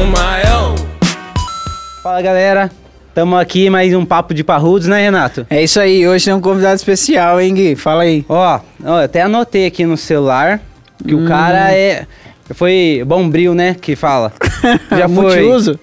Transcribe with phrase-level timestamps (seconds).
[0.00, 0.74] on my own.
[2.02, 2.70] Fala galera,
[3.14, 5.46] tamo aqui mais um papo de parrudos, né Renato?
[5.50, 7.76] É isso aí, hoje tem um convidado especial, hein, Gui?
[7.76, 8.24] Fala aí.
[8.28, 10.60] Ó, ó, eu até anotei aqui no celular
[11.06, 11.24] que Hum.
[11.24, 12.06] o cara é.
[12.52, 13.76] Foi bombril, né?
[13.80, 14.32] Que fala.
[14.90, 15.78] Já foi Multiuso?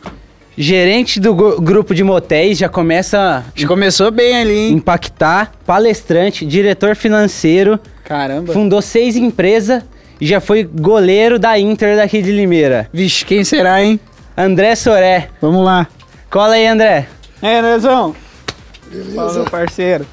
[0.58, 4.72] gerente do gru- grupo de motéis, já começa Já começou bem ali, hein?
[4.74, 8.52] impactar, palestrante, diretor financeiro, Caramba.
[8.54, 9.84] fundou seis empresas
[10.20, 12.90] e já foi goleiro da Inter daqui de Limeira.
[12.92, 14.00] Vixe, quem será, hein?
[14.38, 15.30] André Soré.
[15.42, 15.88] Vamos lá.
[16.30, 17.08] Cola aí, André.
[17.42, 18.14] É, Andrezão.
[18.14, 19.34] Fala, Beleza?
[19.40, 20.06] meu parceiro.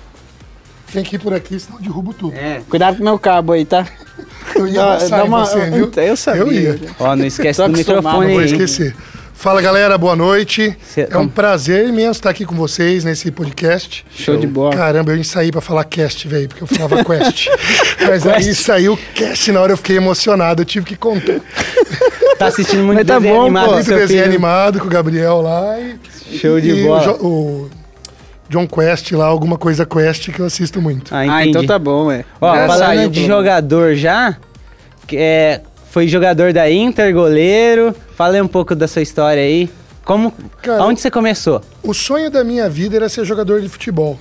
[0.93, 2.35] Tem que ir por aqui, senão eu derrubo tudo.
[2.37, 2.61] É.
[2.69, 3.87] Cuidado com o meu cabo aí, tá?
[4.55, 5.91] Eu ia Dá- uma- você, viu?
[5.97, 6.41] Eu sabia.
[6.43, 6.79] Eu ia.
[7.01, 8.47] Ó, não esquece do microfone Não vou aí.
[8.47, 8.95] esquecer.
[9.35, 10.75] Fala galera, boa noite.
[10.83, 14.07] Cê- é um prazer imenso estar aqui com vocês nesse podcast.
[14.11, 14.75] Show de bola.
[14.75, 17.49] Caramba, eu ensaiei pra falar cast, velho, porque eu falava quest.
[18.07, 21.41] Mas aí saiu cast na hora, eu fiquei emocionado, eu tive que contar.
[22.39, 24.25] Tá assistindo muito Mas tá desenho bom, animado Muito seu desenho filho.
[24.35, 27.13] animado com o Gabriel lá e, Show de e bola.
[27.23, 27.27] O,
[27.67, 27.71] o
[28.49, 31.15] John Quest lá, alguma coisa Quest que eu assisto muito.
[31.15, 32.25] Ah, Ah, então tá bom, é.
[32.41, 34.37] Ó, Já falando saiu, de jogador já,
[35.07, 35.61] que é,
[35.95, 37.95] foi jogador da Inter, goleiro.
[38.17, 39.71] Fala aí um pouco da sua história aí.
[40.05, 41.63] Como, Cara, onde você começou?
[41.85, 44.19] O sonho da minha vida era ser jogador de futebol.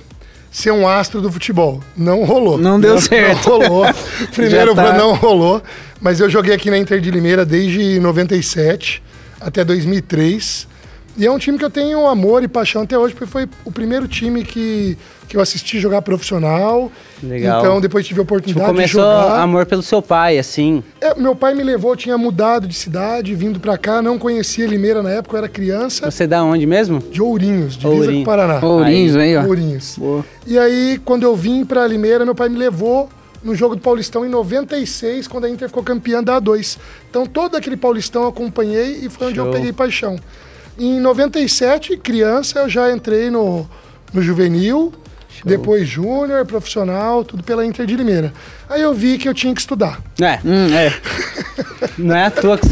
[0.52, 1.82] Ser um astro do futebol.
[1.96, 2.56] Não rolou.
[2.56, 3.50] Não deu certo.
[3.50, 3.86] Não rolou.
[4.32, 4.92] Primeiro tá.
[4.92, 5.60] não rolou.
[6.00, 9.02] Mas eu joguei aqui na Inter de Limeira desde 97
[9.40, 10.68] até 2003.
[11.16, 13.70] E é um time que eu tenho amor e paixão até hoje, porque foi o
[13.70, 14.98] primeiro time que,
[15.28, 16.90] que eu assisti jogar profissional.
[17.22, 17.60] Legal.
[17.60, 19.40] Então depois tive a Tipo, oportunidade de começou jogar.
[19.40, 20.82] amor pelo seu pai, assim.
[21.00, 25.02] É, meu pai me levou, tinha mudado de cidade, vindo pra cá, não conhecia Limeira
[25.04, 26.10] na época, eu era criança.
[26.10, 26.98] Você da onde mesmo?
[26.98, 28.14] De Ourinhos, divisa Ourinhos.
[28.16, 28.66] com o Paraná.
[28.66, 29.44] Ourinhos aí, ó.
[29.44, 29.94] Ourinhos.
[29.96, 30.24] Boa.
[30.46, 33.08] E aí, quando eu vim pra Limeira, meu pai me levou
[33.42, 36.76] no jogo do Paulistão em 96, quando a Inter ficou campeã da A2.
[37.08, 39.46] Então, todo aquele Paulistão eu acompanhei e foi onde Show.
[39.46, 40.16] eu peguei paixão.
[40.76, 43.68] Em 97, criança, eu já entrei no,
[44.12, 44.92] no juvenil,
[45.44, 48.32] depois júnior, profissional, tudo pela Inter de Limeira.
[48.74, 50.00] Aí eu vi que eu tinha que estudar.
[50.20, 50.92] É, Hum, é.
[51.96, 52.66] não é à toa que...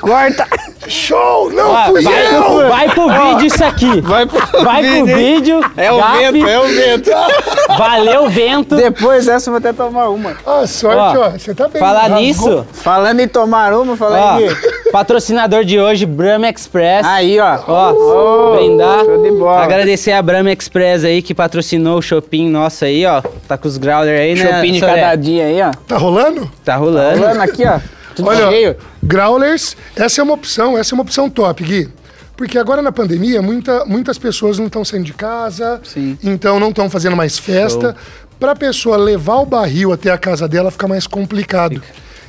[0.00, 0.46] Corta!
[0.86, 1.50] Show!
[1.50, 2.42] Não Ó, fui vai, eu!
[2.42, 4.00] pro, vai pro vídeo isso aqui.
[4.02, 5.34] Vai pro Vai pro vídeo, hein?
[5.34, 5.60] vídeo.
[5.78, 7.10] É o vento, é o vento.
[7.78, 8.76] Valeu, vento.
[8.76, 10.36] Depois dessa eu vou até tomar uma.
[10.46, 11.30] Ah, sorte, Ó, ó.
[11.30, 11.80] Você tá bem.
[11.80, 12.20] Falar rasgou.
[12.20, 14.90] nisso, Falando em tomar uma, fala ó, aí, Gui.
[14.92, 17.06] patrocinador de hoje, Brahma Express.
[17.06, 17.58] Aí, ó.
[17.66, 19.04] Ó, brindar.
[19.06, 19.62] show de bola.
[19.62, 23.22] Agradecer a Brahma Express aí que patrocinou o shopping nosso aí, ó.
[23.48, 24.56] Tá com os growler aí, né?
[24.56, 24.94] Chopin de Soré?
[24.94, 25.70] cada dia aí, ó.
[25.86, 26.50] Tá rolando?
[26.64, 27.18] Tá rolando.
[27.18, 27.80] Falando aqui, ó.
[28.14, 28.76] Tudo Olha, cheio.
[29.02, 31.88] Growlers, essa é uma opção, essa é uma opção top, Gui.
[32.36, 36.18] Porque agora na pandemia, muita, muitas pessoas não estão saindo de casa, Sim.
[36.22, 37.94] então não estão fazendo mais festa.
[38.40, 41.80] Para a pessoa levar o barril até a casa dela fica mais complicado.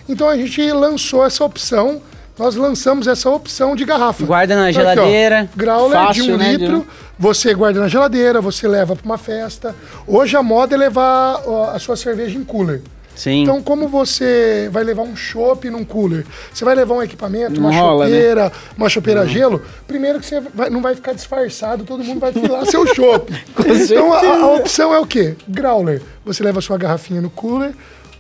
[0.07, 2.01] Então a gente lançou essa opção,
[2.38, 4.25] nós lançamos essa opção de garrafa.
[4.25, 5.50] Guarda na Aqui, ó, geladeira.
[5.56, 6.88] growler Fácil, de um né, de- litro,
[7.18, 9.75] você guarda na geladeira, você leva para uma festa.
[10.06, 12.81] Hoje a moda é levar ó, a sua cerveja em cooler.
[13.16, 13.44] Sim.
[13.44, 17.72] Então, como você vai levar um chopp num cooler, você vai levar um equipamento, uma
[17.74, 18.12] rola, né?
[18.12, 22.34] chopeira, uma chopeira gelo, primeiro que você vai- não vai ficar disfarçado, todo mundo vai
[22.34, 23.31] filar seu chopp.
[23.66, 25.38] então, a, a opção é o quê?
[25.47, 26.01] Growler.
[26.25, 27.72] Você leva a sua garrafinha no cooler,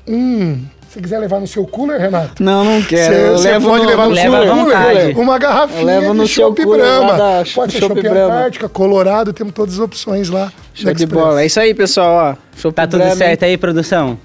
[0.07, 0.63] um...
[0.95, 3.33] Se quiser levar no seu cooler, Renato, Não, não quero.
[3.33, 6.47] você pode no, levar no leva seu cooler uma garrafinha Eu levo no de seu
[6.47, 7.13] chopp Brahma.
[7.17, 8.33] da Pode ser Chopp Brahma.
[8.35, 10.53] Antártica, Colorado, temos todas as opções lá.
[10.73, 11.41] Show de bola.
[11.41, 12.35] É isso aí, pessoal, ó.
[12.57, 14.17] Show Tá tudo certo aí, produção?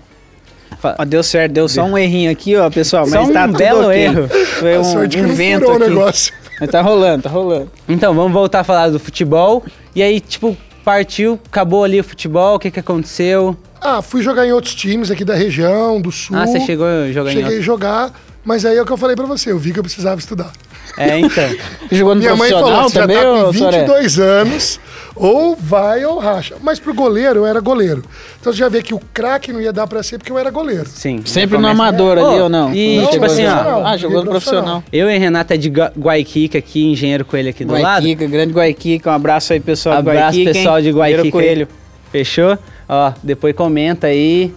[0.81, 3.05] Ó, deu certo, deu só um errinho aqui, ó, pessoal.
[3.05, 4.01] Mas um tá tudo belo ok.
[4.01, 4.29] erro.
[4.61, 5.89] Foi um, sorte que um não vento furou o aqui.
[5.91, 6.33] negócio.
[6.61, 7.69] Mas tá rolando, tá rolando.
[7.89, 9.65] Então, vamos voltar a falar do futebol.
[9.93, 13.57] E aí, tipo, partiu, acabou ali o futebol, o que que aconteceu?
[13.81, 16.37] Ah, fui jogar em outros times aqui da região, do sul.
[16.37, 17.59] Ah, você chegou a jogar em Cheguei outro.
[17.61, 18.13] a jogar,
[18.45, 20.53] mas aí é o que eu falei pra você, eu vi que eu precisava estudar.
[20.99, 21.49] É, então.
[21.91, 23.79] Jogou no Minha mãe profissional falou, você já também, tá com ô, Soré?
[23.79, 24.81] 22 anos,
[25.15, 26.57] ou vai ou racha.
[26.63, 28.03] Mas pro goleiro, eu era goleiro.
[28.41, 30.51] Então você já vê que o craque não ia dar pra ser porque eu era
[30.51, 30.87] goleiro.
[30.87, 31.23] Sim.
[31.25, 32.75] Sempre no Começa- amador ali Ô, ou não?
[32.75, 33.87] e, Não, tipo assim, no ó, profissional.
[33.87, 34.63] Ah, jogou no profissional.
[34.83, 34.85] profissional.
[34.93, 37.83] Eu e Renata é de Gua- Guaiquica aqui, engenheiro coelho aqui do lado.
[38.03, 39.11] Guaiquica, grande Guaiquica.
[39.11, 40.53] Um abraço aí, pessoal Abraço, Guaiquica.
[40.53, 40.85] pessoal hein?
[40.85, 41.31] de Guaiquica.
[41.31, 41.69] Coelho.
[42.13, 42.59] Fechou?
[42.93, 44.53] Ó, depois comenta aí.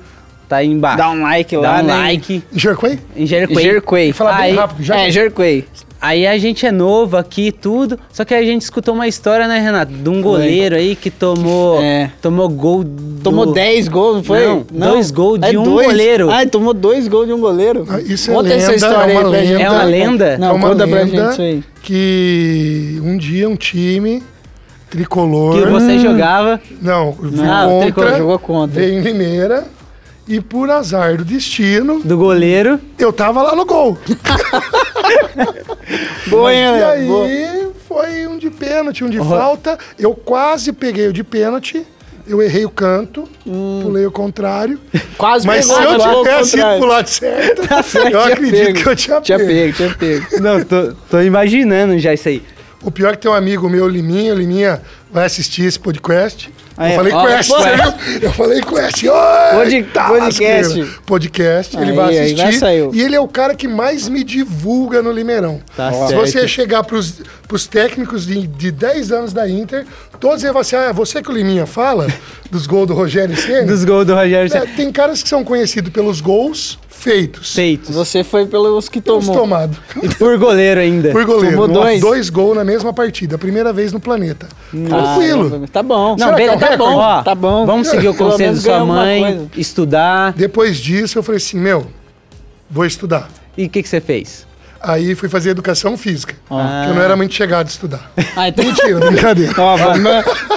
[0.49, 0.97] Tá aí embaixo.
[0.97, 1.93] Dá um like Dá lá, um né?
[1.93, 2.43] like.
[2.51, 2.99] Jerquei?
[3.15, 3.71] Engenheiro coelho.
[3.71, 4.11] Jerquei.
[4.13, 4.99] Fala bem Aí- rápido, já.
[4.99, 5.65] É, Jerquei.
[6.01, 7.97] Aí a gente é novo aqui, tudo.
[8.11, 9.93] Só que a gente escutou uma história, né, Renato?
[9.93, 11.81] De um goleiro aí que tomou.
[11.81, 12.11] É.
[12.21, 12.83] Tomou gol.
[12.83, 14.45] do- Tomou 10 gols, não foi?
[14.45, 15.87] Não, dois gols de É um dois.
[15.87, 16.29] goleiro.
[16.29, 17.85] Ai, tomou dois gols de um goleiro.
[17.89, 19.49] Ah, Isso é Conta lenda, essa história é aí uma pra gente.
[19.53, 19.63] lenda.
[19.63, 20.37] É uma lenda?
[20.37, 21.63] Não, é uma conta pra lenda gente isso aí.
[21.81, 24.21] que um dia um time
[24.97, 25.55] tricolor...
[25.63, 26.61] Que você jogava.
[26.81, 27.15] Não,
[27.47, 28.79] Ah, o contra, tricolor jogou contra.
[28.81, 29.65] veio em Limeira
[30.27, 32.79] e por azar do destino, Do goleiro.
[32.97, 33.97] eu tava lá no gol.
[36.29, 37.07] Boa, hein, E Léo?
[37.07, 37.25] Boa.
[37.25, 39.77] aí foi um de pênalti, um de falta.
[39.99, 41.85] Eu quase peguei o de pênalti.
[42.25, 43.25] Eu errei o canto,
[43.81, 44.79] pulei o contrário.
[45.17, 48.21] Quase Mas se pegou, eu mas ao tivesse ido pro lado certo, Tá certo, eu
[48.21, 48.79] tinha acredito pego.
[48.81, 49.49] que eu tinha, Tinha pego.
[49.49, 49.89] pego, tinha
[50.29, 50.41] pego.
[50.41, 52.41] Não, tô, tô imaginando já isso aí.
[52.83, 54.33] O pior é que tem um amigo meu, Liminha.
[54.33, 54.81] O Liminha
[55.11, 56.51] vai assistir esse podcast.
[56.75, 56.95] Ah, eu é?
[56.95, 58.19] falei Ó, quest, viu?
[58.23, 59.03] Eu falei quest.
[59.03, 60.79] Oi, Pod- tá podcast.
[60.79, 60.89] lasqueira.
[61.05, 62.41] Podcast, ele Aí, vai aí, assistir.
[62.43, 62.91] vai saiu.
[62.93, 65.61] E ele é o cara que mais me divulga no Limeirão.
[65.77, 66.15] Tá Se certo.
[66.15, 69.85] você chegar pros, pros técnicos de, de 10 anos da Inter,
[70.19, 72.07] todos eles vão assim, ah, você que o Liminha fala,
[72.49, 73.67] dos gols do Rogério Ceni.
[73.67, 74.67] Dos gols do Rogério É, Ceni.
[74.75, 77.53] tem caras que são conhecidos pelos gols feitos.
[77.53, 77.95] feitos.
[77.95, 79.41] Você foi pelos que Pelos tomou.
[79.41, 79.77] tomados.
[80.01, 81.11] E por goleiro ainda.
[81.11, 81.51] Por goleiro.
[81.57, 82.01] Tomou dois.
[82.01, 83.37] Dois gols na mesma partida.
[83.37, 84.47] Primeira vez no planeta.
[84.71, 85.49] Tranquilo.
[85.49, 86.17] Caramba, Tá bom.
[86.17, 87.65] Será que é um tá bom, Ó, tá bom.
[87.65, 90.33] Vamos seguir o conselho da sua mãe, estudar.
[90.33, 91.87] Depois disso, eu falei assim, meu,
[92.69, 93.29] vou estudar.
[93.57, 94.47] E o que, que você fez?
[94.85, 96.35] Aí fui fazer educação física.
[96.51, 96.81] Ah.
[96.83, 98.11] Que eu não era muito chegado a estudar.
[98.35, 98.65] Ah, então...
[98.65, 99.53] Mentira, brincadeira.
[99.55, 100.05] Vamos...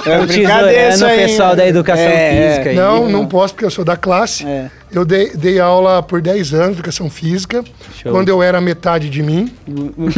[0.05, 2.75] É O brincadeira tesourando isso o aí, pessoal da educação É, física aí.
[2.75, 4.45] Não, não posso porque eu sou da classe.
[4.45, 4.69] É.
[4.91, 7.63] Eu dei, dei aula por 10 anos de educação física.
[8.01, 8.11] Show.
[8.11, 9.51] Quando eu era metade de mim.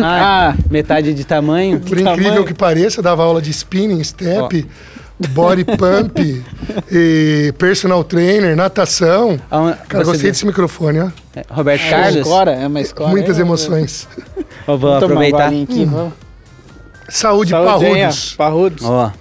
[0.02, 1.80] Ah, metade de tamanho.
[1.80, 2.46] Por incrível tamanho?
[2.46, 4.66] que pareça, eu dava aula de spinning, step,
[5.30, 6.44] body pump,
[6.92, 9.40] e personal trainer, natação.
[9.52, 10.32] Aonde- Cara, gostei viu?
[10.32, 11.08] desse microfone, ó.
[11.36, 12.16] É, Roberto É Carlos?
[12.16, 13.10] escora, é uma escora.
[13.10, 14.08] Muitas É, emoções.
[14.68, 15.46] Eu vou Vamos um aproveitar.
[15.46, 16.14] golinho aqui, vamos.
[17.10, 18.34] Saúde, Saúde, parrudos.
[18.36, 18.86] Parrudos.
[18.86, 19.12] Ó,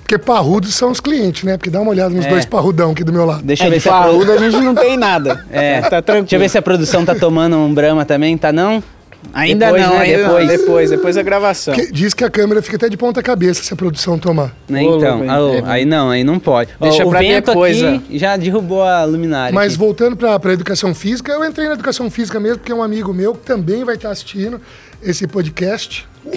[0.00, 1.56] Porque parrudos são os clientes, né?
[1.56, 2.28] Porque dá uma olhada nos É.
[2.28, 3.42] dois parrudão aqui do meu lado.
[3.42, 5.44] deixa eu É, ver se a, pro- parrudo a gente não tem nada.
[5.52, 6.22] é, tá tranquilo.
[6.22, 8.82] Deixa eu ver se a produção tá tomando um Brahma também, tá não?
[9.32, 10.00] Ainda Depois, não, né?
[10.00, 10.46] ainda Depois.
[10.48, 10.56] não.
[10.56, 11.74] Depois, depois da gravação.
[11.74, 14.54] Porque diz que a câmera fica até de ponta cabeça se a produção tomar.
[14.68, 16.70] Né, então, é- aí não, aí não pode.
[16.78, 19.52] Ó, Deixa o pra vento depois, aqui já derrubou a luminária.
[19.54, 19.78] Mas aqui.
[19.78, 23.12] voltando para a educação física, eu entrei na educação física mesmo, porque é um amigo
[23.12, 24.60] meu que também vai estar assistindo
[25.02, 26.06] esse podcast.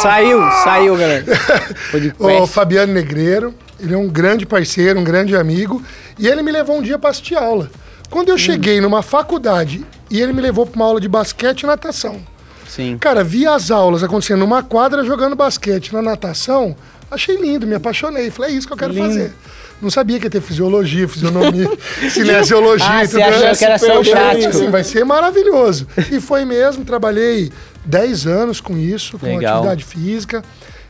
[0.00, 1.24] Saiu, saiu, galera.
[2.18, 3.54] O Fabiano Negreiro.
[3.80, 5.82] Ele é um grande parceiro, um grande amigo.
[6.18, 7.68] E ele me levou um dia para assistir aula.
[8.10, 11.66] Quando eu cheguei numa faculdade e ele me levou para uma aula de basquete e
[11.66, 12.20] natação.
[12.68, 12.96] Sim.
[12.98, 16.76] Cara, vi as aulas acontecendo numa quadra jogando basquete na natação.
[17.10, 18.30] Achei lindo, me apaixonei.
[18.30, 19.32] Falei, é isso que eu quero fazer.
[19.80, 21.68] Não sabia que ia ter fisiologia, fisionomia,
[22.08, 23.58] cinesiologia Ah, você tudo achou mais.
[23.58, 24.48] que era só o prático.
[24.48, 25.86] Assim, vai ser maravilhoso.
[26.10, 27.50] E foi mesmo, trabalhei
[27.84, 29.54] 10 anos com isso, com Legal.
[29.56, 30.42] atividade física.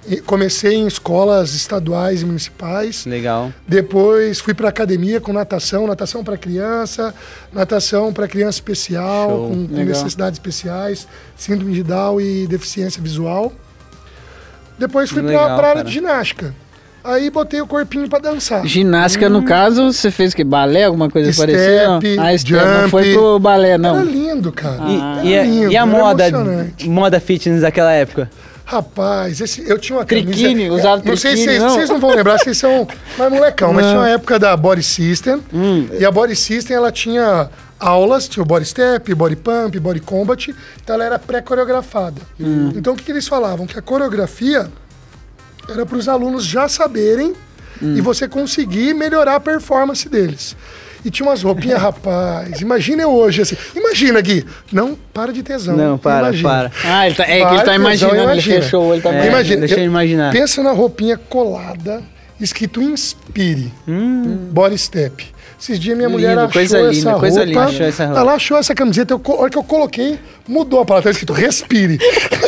[0.06, 3.06] E Comecei em escolas estaduais e municipais.
[3.06, 3.52] Legal.
[3.66, 7.14] Depois fui para academia com natação, natação para criança,
[7.52, 9.48] natação para criança especial, Show.
[9.48, 11.06] com, com necessidades especiais,
[11.36, 13.52] síndrome de Down e deficiência visual.
[14.78, 15.84] Depois fui para a área cara.
[15.84, 16.54] de ginástica.
[17.04, 18.64] Aí botei o corpinho para dançar.
[18.64, 20.44] Ginástica, no caso, você fez o quê?
[20.44, 22.22] Balé, alguma coisa Step, parecida?
[22.22, 22.52] Ah, step.
[22.52, 22.90] Não jump.
[22.90, 24.04] foi pro balé, Era não.
[24.04, 24.82] lindo, cara.
[24.88, 26.24] E, e a, Era lindo, e a era moda,
[26.86, 28.30] moda fitness daquela época?
[28.64, 30.72] Rapaz, esse, eu tinha uma Triquine, camisa...
[30.74, 31.70] usava Não sei se vocês, não?
[31.70, 32.86] vocês não vão lembrar, vocês são
[33.18, 33.90] mais molecão, mas Não.
[33.92, 35.42] tinha uma época da Body System.
[35.52, 35.88] Hum.
[35.98, 40.54] E a Body System, ela tinha aulas, tinha o Body Step, Body Pump, Body Combat.
[40.82, 42.22] Então ela era pré-coreografada.
[42.40, 42.72] Hum.
[42.76, 43.66] Então o que, que eles falavam?
[43.66, 44.70] Que a coreografia
[45.68, 47.34] era para os alunos já saberem
[47.82, 47.96] Hum.
[47.96, 50.54] e você conseguir melhorar a performance deles.
[51.04, 52.60] E tinha umas roupinhas, rapaz.
[52.60, 53.56] Imagina eu hoje assim.
[53.74, 54.44] Imagina, Gui.
[54.72, 55.76] Não, para de tesão.
[55.76, 56.48] Não, para, Imagina.
[56.48, 56.70] para.
[56.84, 58.62] Ah, ele tá, é que ele tá tesão, imaginando, ele imagina.
[58.62, 59.26] fechou o olho, tá É?
[59.26, 60.32] Imagina, deixa eu imaginar.
[60.32, 62.02] Pensa na roupinha colada,
[62.40, 63.72] escrito Inspire,
[64.50, 65.32] Body Step.
[65.60, 67.20] Esses dias minha mulher Lindo, achou coisa essa linda, roupa.
[67.20, 67.64] coisa linda.
[67.64, 68.20] Achou essa roupa.
[68.20, 71.32] Ela achou essa camiseta, eu, a hora que eu coloquei, mudou a palavra, tá escrito
[71.32, 71.98] Respire.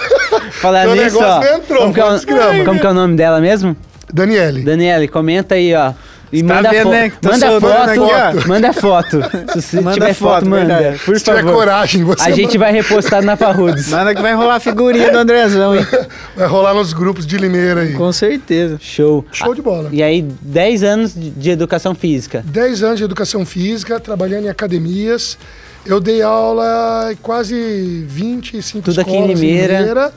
[0.60, 1.20] Falar nisso, ó.
[1.20, 3.76] negócio não entrou, como, que é o, como que é o nome dela mesmo?
[4.12, 4.62] Daniele.
[4.62, 5.92] Daniele, comenta aí, ó.
[6.32, 9.20] E tá manda, vendo, fo né, que tô manda soltando foto, aqui, manda foto.
[9.52, 10.74] Se você Manda tiver foto, foto, manda.
[10.76, 10.98] verdade.
[11.04, 11.54] Por Se tiver favor.
[11.54, 13.88] coragem, você A gente vai repostar na Parrudes.
[13.92, 15.86] Nada que vai rolar a figurinha do Andrezão, hein?
[16.34, 17.92] vai rolar nos grupos de Limeira aí.
[17.94, 18.78] Com certeza.
[18.80, 19.24] Show.
[19.32, 19.90] Show de bola.
[19.92, 22.42] E aí, 10 anos de educação física.
[22.46, 25.38] 10 anos de educação física, trabalhando em academias.
[25.86, 30.12] Eu dei aula em quase 25 Tudo aqui em escolas Limeira.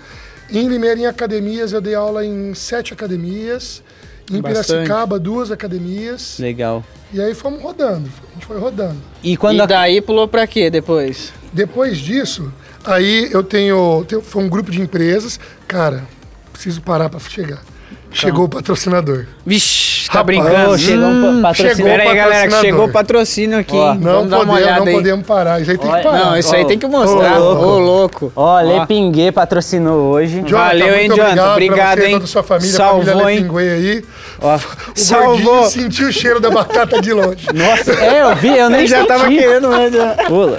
[0.50, 3.84] Em Limeira, em academias, eu dei aula em sete academias.
[4.32, 4.68] Em Bastante.
[4.68, 6.38] Piracicaba, duas academias.
[6.40, 6.84] Legal.
[7.14, 8.10] E aí fomos rodando.
[8.32, 8.98] A gente foi rodando.
[9.24, 11.32] E quando e a- daí pulou pra quê depois?
[11.54, 12.52] Depois disso,
[12.84, 15.40] aí eu tenho, tenho- Foi um grupo de empresas.
[15.68, 16.04] Cara,
[16.52, 17.64] preciso parar para chegar.
[18.12, 19.26] Chegou o patrocinador.
[19.46, 20.72] Vixe, tá brincando.
[20.72, 21.76] Ô, chegou um Hum, patrocínio.
[21.76, 24.00] chegou Pera aí, galera, que chegou o patrocínio aqui, Ó, hein?
[24.02, 24.94] Não Vamos dar uma podemos, olhada não aí.
[24.94, 25.62] podemos parar.
[25.62, 26.26] Isso aí tem Olha, que parar.
[26.26, 27.40] Não, isso aí tem que mostrar.
[27.40, 27.80] ô, Ô, louco.
[27.80, 28.32] louco.
[28.36, 30.44] Ó, Pinguê patrocinou hoje.
[30.46, 31.24] Jonathan, Valeu, hein, Jonathan?
[31.32, 32.14] Obrigado, Obrigado, pra você, hein?
[32.14, 34.04] toda sua família, Salvou, família aí.
[34.42, 34.60] Ó, O
[34.96, 35.64] Salvou.
[35.70, 37.48] sentiu o cheiro da batata de longe.
[37.54, 39.08] nossa, é, eu vi, eu nem já senti.
[39.08, 39.90] tava querendo, né?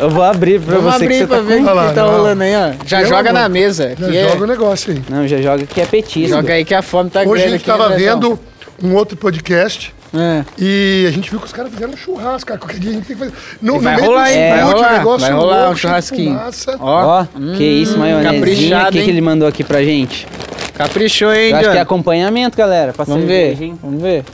[0.00, 1.92] Eu vou abrir pra Vamos você que abrir você pra tá ver o que, Olha
[1.94, 2.72] tá rolando aí, ó.
[2.86, 3.94] Já joga na mesa.
[3.98, 5.02] Já é- joga o negócio aí.
[5.08, 6.28] Não, já joga que é petisco.
[6.36, 8.38] Joga aí que a fome tá Hoje a grande gente tava vendo
[8.82, 10.44] um outro podcast É.
[10.58, 12.58] e a gente viu que os caras fizeram um churrasco, cara.
[12.60, 13.36] Qualquer dia a gente tem que fazer.
[13.60, 14.50] No, vai meio rolar, hein?
[14.50, 16.40] Vai monte de rolar, negócio vai rolar louco, um churrasquinho.
[16.80, 18.32] Ó, Ó, que isso, maionezinha.
[18.32, 19.08] O caprichado, que, que hein?
[19.10, 20.26] ele mandou aqui pra gente?
[20.74, 22.92] caprichou, hein, Eu acho que é acompanhamento, galera.
[22.92, 23.76] Pra Vamos ver, hein?
[23.82, 24.24] vamos ver.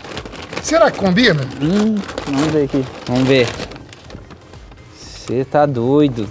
[0.63, 1.41] Será que combina?
[2.27, 2.85] Vamos ver aqui.
[3.07, 3.47] Vamos ver.
[4.95, 6.29] Você tá doido.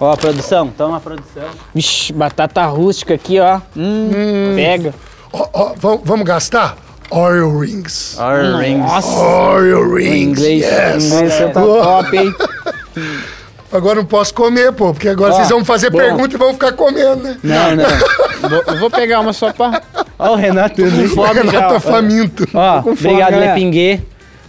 [0.00, 1.44] Ó, produção, toma a produção.
[1.74, 3.60] Vixe, batata rústica aqui, ó.
[3.76, 4.94] Hum, pega.
[5.32, 6.76] Ó, ó, vamos gastar?
[7.10, 8.16] Oil rings.
[8.18, 8.78] Our rings.
[8.80, 10.38] Nossa, Oil rings.
[10.40, 11.04] inglês, yes.
[11.04, 12.34] inglês você tá top, hein?
[13.72, 15.98] Agora não posso comer, pô, porque agora Ó, vocês vão fazer bom.
[15.98, 17.36] pergunta e vão ficar comendo, né?
[17.42, 17.84] Não, não.
[18.48, 19.82] vou, eu vou pegar uma só pra...
[20.16, 20.80] Ó o Renato.
[20.80, 21.08] né?
[21.08, 22.46] fome o Renato já, tá faminto.
[22.54, 23.54] Ó, com fome, obrigado, galera.
[23.54, 24.00] Lepinguê.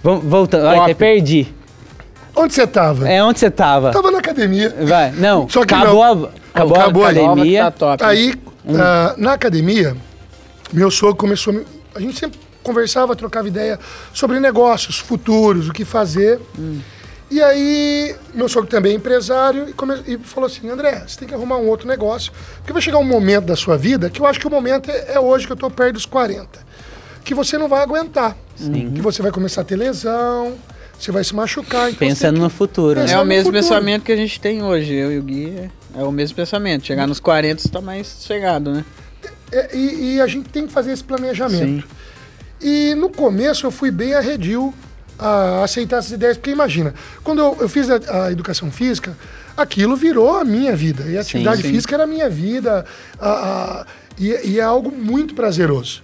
[0.04, 0.68] Voltando.
[0.68, 0.84] Ai, Top.
[0.92, 1.52] até perdi.
[2.36, 3.10] Onde você tava?
[3.10, 3.90] É, onde você tava?
[3.92, 4.76] Tava na academia.
[4.82, 5.12] Vai.
[5.14, 6.26] Não, Só que acabou, não.
[6.26, 7.18] A, acabou, Acabou a aí.
[7.20, 7.64] academia.
[7.64, 8.04] Tá top.
[8.04, 8.36] Aí,
[8.80, 9.98] ah, na academia,
[10.72, 11.52] meu sogro começou.
[11.52, 13.80] a me- A gente sempre conversava, trocava ideia
[14.14, 16.40] sobre negócios futuros, o que fazer.
[17.32, 21.28] E aí, meu sogro também é empresário e, come- e falou assim: André, você tem
[21.28, 24.26] que arrumar um outro negócio, porque vai chegar um momento da sua vida que eu
[24.28, 26.48] acho que o momento é, é hoje, que eu tô perto dos 40,
[27.24, 28.36] que você não vai aguentar.
[28.94, 30.54] Que você vai começar a ter lesão,
[30.98, 31.90] você vai se machucar.
[31.90, 33.12] então Pensando no futuro, né?
[33.12, 33.64] É o mesmo futuro.
[33.64, 35.54] pensamento que a gente tem hoje, eu e o Gui.
[35.96, 36.86] É, é o mesmo pensamento.
[36.86, 38.86] Chegar nos 40 você tá mais chegado, né?
[39.52, 41.86] É, e, e a gente tem que fazer esse planejamento.
[42.62, 44.74] E no começo eu fui bem arredio
[45.18, 46.94] a aceitar essas ideias, porque imagina,
[47.24, 49.16] quando eu, eu fiz a, a educação física,
[49.56, 51.04] aquilo virou a minha vida.
[51.10, 51.70] E a atividade sim.
[51.72, 52.86] física era a minha vida.
[53.20, 53.86] a- a-
[54.18, 56.02] e, e é algo muito prazeroso.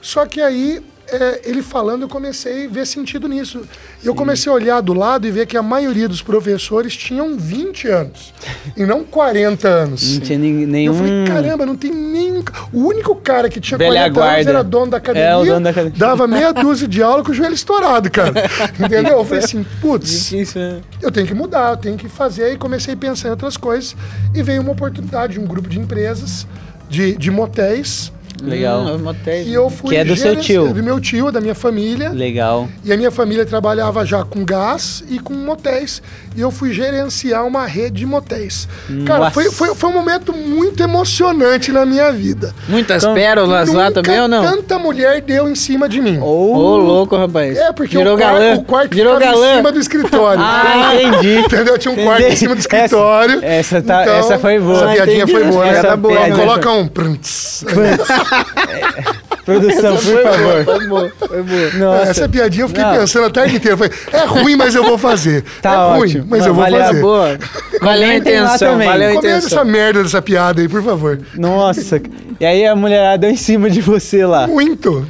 [0.00, 3.62] Só que aí, é, ele falando, eu comecei a ver sentido nisso.
[4.02, 7.88] Eu comecei a olhar do lado e ver que a maioria dos professores tinham 20
[7.88, 8.34] anos
[8.76, 10.14] e não 40 anos.
[10.14, 10.92] Não tinha nenhum.
[10.92, 12.42] Eu falei, caramba, não tem nem.
[12.72, 15.28] O único cara que tinha Velha 40 anos era dono da academia.
[15.28, 15.98] É, o dono da academia.
[15.98, 18.32] Dava meia dúzia de aula com o joelho estourado, cara.
[18.78, 19.18] Entendeu?
[19.18, 20.80] Eu falei assim, putz, né?
[21.00, 22.52] eu tenho que mudar, eu tenho que fazer.
[22.52, 23.96] E comecei a pensar em outras coisas.
[24.34, 26.46] E veio uma oportunidade de um grupo de empresas,
[26.88, 28.12] de, de motéis.
[28.42, 28.80] Legal.
[28.82, 29.46] Hum, motéis.
[29.46, 29.90] E eu fui.
[29.90, 30.72] Que é do seu tio.
[30.72, 32.10] Do meu tio, da minha família.
[32.10, 32.68] Legal.
[32.84, 36.02] E a minha família trabalhava já com gás e com motéis.
[36.36, 38.68] E eu fui gerenciar uma rede de motéis.
[39.06, 39.30] Cara, Nossa.
[39.32, 42.54] foi, foi, foi um momento muito emocionante na minha vida.
[42.68, 44.42] Muitas Então, pérolas lá também ou não?
[44.42, 46.18] tanta mulher deu em cima de mim.
[46.18, 46.76] Ô, Ou.
[46.78, 47.56] louco, rapaz.
[47.56, 48.54] É, porque Virou o, quarto, galã.
[48.56, 49.52] o quarto Virou ficava galã.
[49.52, 50.42] em cima do escritório.
[50.46, 51.38] Ah, entendi.
[51.38, 51.78] Entendeu?
[51.78, 53.40] Tinha um quarto em cima do Essa- escritório.
[53.42, 54.76] essa tá- Então, essa foi boa.
[54.76, 55.32] Essa piadinha entendi.
[55.32, 55.70] foi boa, né?
[55.72, 56.30] Essa Tá boa.
[56.30, 56.86] Coloca um...
[59.44, 60.64] Produção, por favor.
[60.64, 61.70] Foi boa, foi boa.
[61.74, 62.10] Nossa.
[62.10, 62.96] Essa piadinha eu fiquei Não.
[62.96, 63.76] pensando a tarde inteira.
[63.76, 65.44] Falei, é ruim, mas eu vou fazer.
[65.62, 66.26] Tá é ruim, ótimo.
[66.28, 67.00] mas eu vou Valeu a fazer.
[67.00, 67.38] Boa.
[67.80, 68.88] Valeu a intenção, também.
[68.88, 69.58] valeu a Comenta intenção.
[69.60, 71.20] essa merda dessa piada aí, por favor.
[71.36, 72.02] Nossa.
[72.40, 74.48] E aí a mulherada deu em cima de você lá.
[74.48, 75.06] Muito.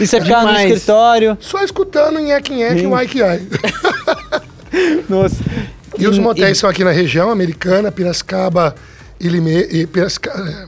[0.00, 0.70] E você ficava no Demais.
[0.72, 1.38] escritório.
[1.40, 2.62] Só escutando em Eck e
[3.04, 3.40] Ike Ai.
[5.08, 5.36] Nossa.
[5.98, 8.74] E os motéis são aqui na região americana, Piracicaba,
[9.18, 10.66] Ilime, e Piracicaba, é,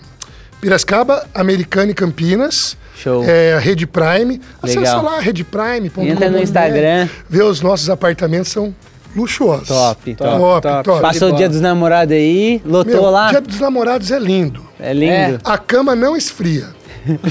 [0.60, 2.76] Piracicaba, Americana e Campinas.
[2.96, 3.24] Show.
[3.24, 4.40] É, Rede Prime.
[4.60, 5.04] Acessa Legal.
[5.04, 6.02] lá, redeprime.com.
[6.02, 7.08] Entra no Instagram.
[7.28, 8.74] Vê os nossos apartamentos, são
[9.14, 9.68] luxuosos.
[9.68, 10.30] Top, top.
[10.30, 10.84] Top, top.
[10.84, 11.00] top.
[11.02, 13.30] Passou o dia dos namorados aí, lotou Meu, lá.
[13.30, 14.66] Dia dos namorados é lindo.
[14.80, 15.40] É lindo.
[15.44, 16.66] A cama não esfria.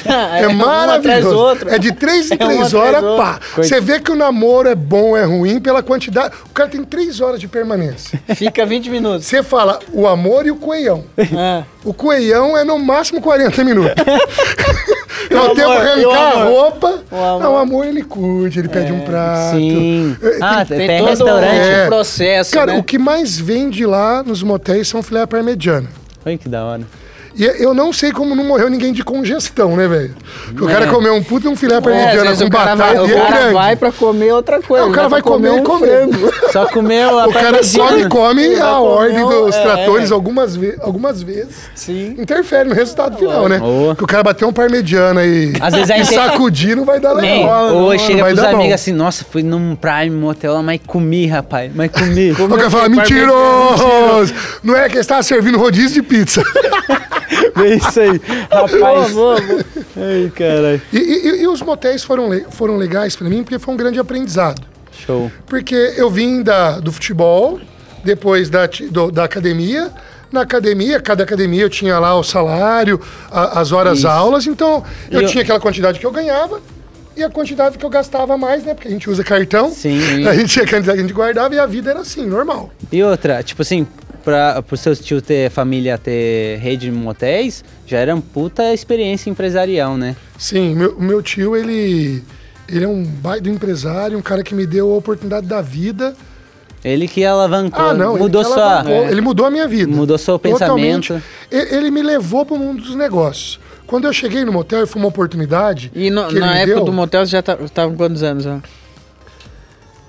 [0.06, 1.68] É É, maravilhoso.
[1.68, 3.40] É de três em É três atrás horas, pá.
[3.58, 6.34] Você vê que o namoro é bom ou é ruim pela quantidade.
[6.46, 8.20] O cara tem três horas de permanência.
[8.36, 9.26] Fica 20 minutos.
[9.26, 11.04] Você fala o amor e o coelhão.
[11.36, 11.64] Ah.
[11.84, 13.94] O coelhão é no máximo 40 minutos.
[15.30, 17.00] é o amor, tempo arrancar a roupa.
[17.12, 17.42] O amor?
[17.42, 19.56] Não, o amor ele curte, ele pede um prato.
[19.58, 20.16] Sim.
[20.22, 21.56] É, Ah, tem, Tem, todo restaurante.
[21.70, 21.84] É.
[21.84, 22.80] um processo, Cara, né?
[22.80, 25.88] o que mais vende lá nos motéis são filé parmegiana.
[26.26, 26.82] Olha que da hora.
[27.38, 30.16] E eu não sei como não morreu ninguém de congestão, né, velho?
[30.46, 30.88] Porque o cara É.
[30.88, 33.52] comeu um puta um filé É, parmegiana vezes com batata vai, o e é cara
[33.54, 34.86] vai pra comer outra coisa.
[34.86, 35.88] É, o cara pra vai comer e um comer.
[36.10, 36.34] frango.
[36.52, 40.10] Só comeu a O cara só me come a comer ordem um- dos é, tratores
[40.10, 40.14] é.
[40.14, 41.56] algumas, ve algumas vezes.
[41.76, 42.16] Sim.
[42.18, 43.60] Interfere no resultado final, né?
[43.60, 43.90] Boa.
[43.94, 47.22] Porque o cara bateu um parmegiana e, Às vezes e sacudir não vai dar Man,
[47.22, 47.76] legal.
[47.76, 51.92] ou chega pros amigos assim, nossa, fui num Prime Motel lá, mas comi, rapaz, mas
[51.92, 52.32] comi.
[52.32, 54.34] O cara fala, mentiroso!
[54.64, 56.42] Não é que estava servindo rodízio de pizza.
[57.64, 58.22] É isso aí.
[58.50, 59.12] Rapaz.
[59.14, 59.66] boa, boa.
[59.98, 60.82] Ai, caralho.
[60.94, 64.62] E, e- e os motéis foram, foram legais pra mim porque foi um grande aprendizado.
[65.06, 65.32] Show.
[65.46, 67.60] Porque eu vim da, do futebol,
[68.04, 69.92] depois da, do- da academia.
[70.32, 73.00] Na academia, cada academia eu tinha lá o salário,
[73.32, 74.08] a- as horas Isso.
[74.08, 76.60] aulas, então eu eu- tinha aquela quantidade que eu ganhava
[77.18, 78.74] e a quantidade que eu gastava mais, né?
[78.74, 79.72] Porque a gente usa cartão.
[79.72, 80.00] Sim.
[80.28, 82.72] A gente tinha a quantidade que a gente guardava e a vida era assim, normal.
[82.92, 83.88] E outra, tipo assim,
[84.24, 89.30] pra, pro seus tio ter família ter rede de motéis, já era uma puta experiência
[89.30, 90.16] empresarial, né?
[90.38, 92.24] Sim, meu, o meu tio, ele,
[92.70, 96.16] ele é um baita empresário, um cara que me deu a oportunidade da vida.
[96.84, 98.64] Ele que alavancou, Ah, não, mudou ele, sua.
[98.64, 99.92] alavancou, ele mudou a minha vida.
[99.92, 101.08] Mudou seu Totalmente.
[101.14, 101.26] pensamento.
[101.52, 103.60] E- Ele me levou para o mundo dos negócios.
[103.88, 105.92] Quando eu cheguei no motel, foi uma oportunidade.
[105.96, 106.86] E no- que ele na me época deu.
[106.86, 108.46] do motel você já tá- tava com quantos anos?
[108.46, 108.60] ó?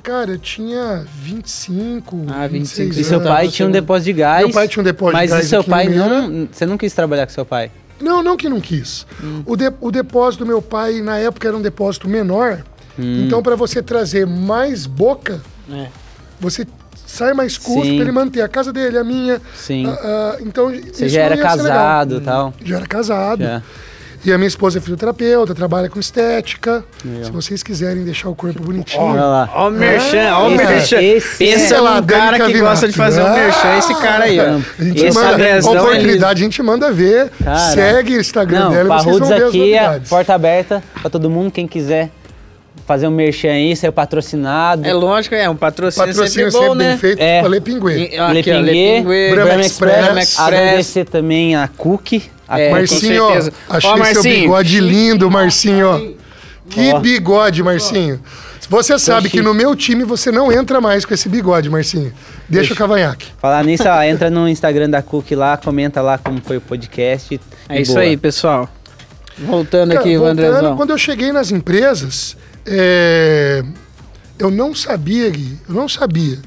[0.03, 2.89] Cara, eu tinha 25, Ah, 25.
[2.89, 3.29] 26 E seu anos.
[3.29, 4.45] pai Você tinha um depósito de gás.
[4.45, 6.49] Meu pai tinha um depósito de Mas gás e seu pai não.
[6.51, 7.71] Você não quis trabalhar com seu pai?
[8.01, 9.07] Não, não que não quis.
[9.23, 9.43] Hum.
[9.45, 12.63] O, de- o depósito do meu pai, na época, era um depósito menor.
[12.99, 13.25] Hum.
[13.27, 15.89] Então, para você trazer mais boca, É.
[16.41, 16.65] você
[17.09, 17.95] sai mais custo Sim.
[17.97, 19.41] para ele manter a casa dele, a minha.
[19.57, 19.87] Sim.
[19.89, 22.55] Ah, ah, então, Você isso já era casado e tal.
[22.65, 23.43] Já era casado.
[23.43, 23.63] Já.
[24.25, 26.85] E a minha esposa é fisioterapeuta, trabalha com estética.
[27.05, 27.25] Legal.
[27.25, 29.01] Se vocês quiserem deixar o corpo bonitinho.
[29.01, 29.51] Olha lá.
[29.55, 31.01] Ó o merchan, ó o Esse- merchan.
[31.03, 33.47] esse Pensa é lá, cara que gosta de fazer um Cavinato.
[33.47, 34.43] merchan, esse cara aí, ó.
[34.43, 37.31] A gente Esse manda, ele- oportunidade, a gente manda ver.
[37.45, 37.59] Cara.
[37.59, 40.11] Segue o Instagram Não, dela e vocês vão ver as aqui, a novidades.
[40.11, 42.11] porta aberta pra todo mundo, quem quiser
[42.89, 44.85] fazer um merchan aí, ser patrocinado.
[44.85, 46.89] É lógico, é um patrocínio, Patrocínio sempre bom, sempre né?
[46.91, 47.41] bem feito É.
[47.41, 48.11] com a Lepinguê.
[48.15, 49.67] E- ó, Lepinguê, Lepinguê, Brahma Express.
[49.67, 50.39] Express, Express.
[50.41, 52.23] agradecer também a Cookie.
[52.49, 52.71] A É.
[52.71, 53.53] Marcinho, ó, certeza.
[53.69, 54.41] achei Ó, seu Marcinho.
[54.41, 56.01] bigode lindo, Marcinho, ó.
[56.71, 56.99] Que Ó.
[56.99, 58.21] bigode, Marcinho.
[58.71, 62.13] Você sabe que no meu time você não entra mais com esse bigode, Marcinho.
[62.49, 63.27] Deixa o cavanhaque.
[63.39, 67.39] Falar nisso, ó, entra no Instagram da Cookie lá, comenta lá como foi o podcast.
[67.69, 68.03] É isso boa.
[68.05, 68.69] aí, pessoal.
[69.39, 70.77] Voltando Cara, aqui, o voltando, Andrezão.
[70.77, 72.37] quando eu cheguei nas empresas,
[72.69, 73.65] é,
[74.39, 76.39] eu não sabia, Gui, eu não sabia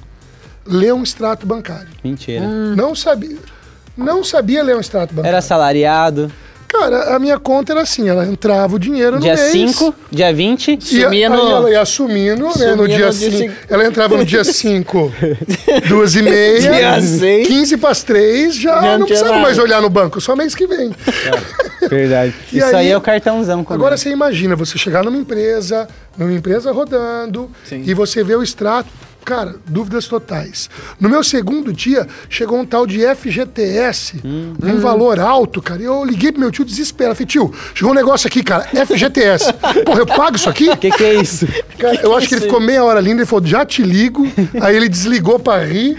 [0.66, 1.90] ler um extrato bancário.
[2.04, 2.48] Mentira.
[2.48, 3.38] Não sabia.
[3.98, 5.28] Não sabia ler um extrato bancário.
[5.30, 6.32] Era assalariado.
[6.72, 9.52] Cara, a minha conta era assim, ela entrava o dinheiro no Dia mês.
[9.52, 10.80] 5, dia 20.
[10.80, 12.76] E Sumia aí no- ela ia assumindo, né?
[12.76, 13.38] No dia no dia 5.
[13.38, 13.54] cinco.
[13.70, 15.12] Ela entrava no dia 5,
[15.90, 16.60] duas e meia.
[16.62, 17.48] Dia seis.
[17.48, 20.66] 15 para as 3, já, Já não precisava mais olhar no banco, só mês que
[20.66, 20.92] vem.
[21.90, 22.34] Verdade.
[22.54, 23.64] E Isso aí, aí- é o cartãozão.
[23.64, 23.74] comigo.
[23.74, 27.84] Agora você imagina, você chegar numa empresa, numa empresa rodando, Sim.
[27.86, 28.90] e você vê o extrato.
[29.24, 30.70] Cara, dúvidas totais.
[31.00, 34.54] No meu segundo dia, chegou um tal de FGTS, Hum.
[34.64, 35.82] um valor alto, cara.
[35.82, 37.16] E eu liguei pro meu tio desesperado.
[37.16, 39.54] Falei, tio, chegou um negócio aqui, cara, FGTS.
[39.86, 40.70] Porra, eu pago isso aqui?
[40.70, 41.48] O que, que é isso?
[41.78, 44.28] Cara, eu acho que ele ficou meia hora linda, ele falou, já te ligo.
[44.62, 45.96] Aí ele desligou pra rir.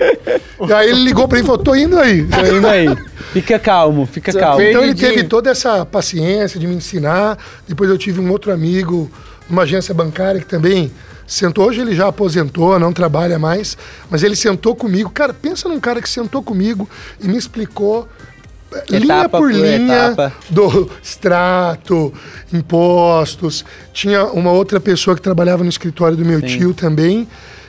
[0.69, 2.25] E aí ele ligou pra mim e falou, tô indo aí.
[2.25, 2.87] Tô indo aí.
[3.33, 4.63] Fica calmo, fica calmo.
[4.63, 7.37] Então ele teve toda essa paciência de me ensinar.
[7.67, 9.11] Depois eu tive um outro amigo,
[9.51, 10.93] numa agência bancária, que também
[11.27, 11.67] sentou.
[11.69, 13.77] Hoje ele já aposentou, não trabalha mais.
[14.11, 15.11] Mas ele sentou comigo.
[15.11, 16.89] Cara, pensa num cara que sentou comigo
[17.21, 18.09] e me explicou.
[18.75, 20.33] eh, linha Etapa por por linha etapa.
[20.51, 22.13] do extrato,
[22.53, 23.65] impostos.
[23.93, 26.47] Tinha uma outra pessoa que trabalhava no escritório do meu Sim.
[26.47, 27.29] tio também,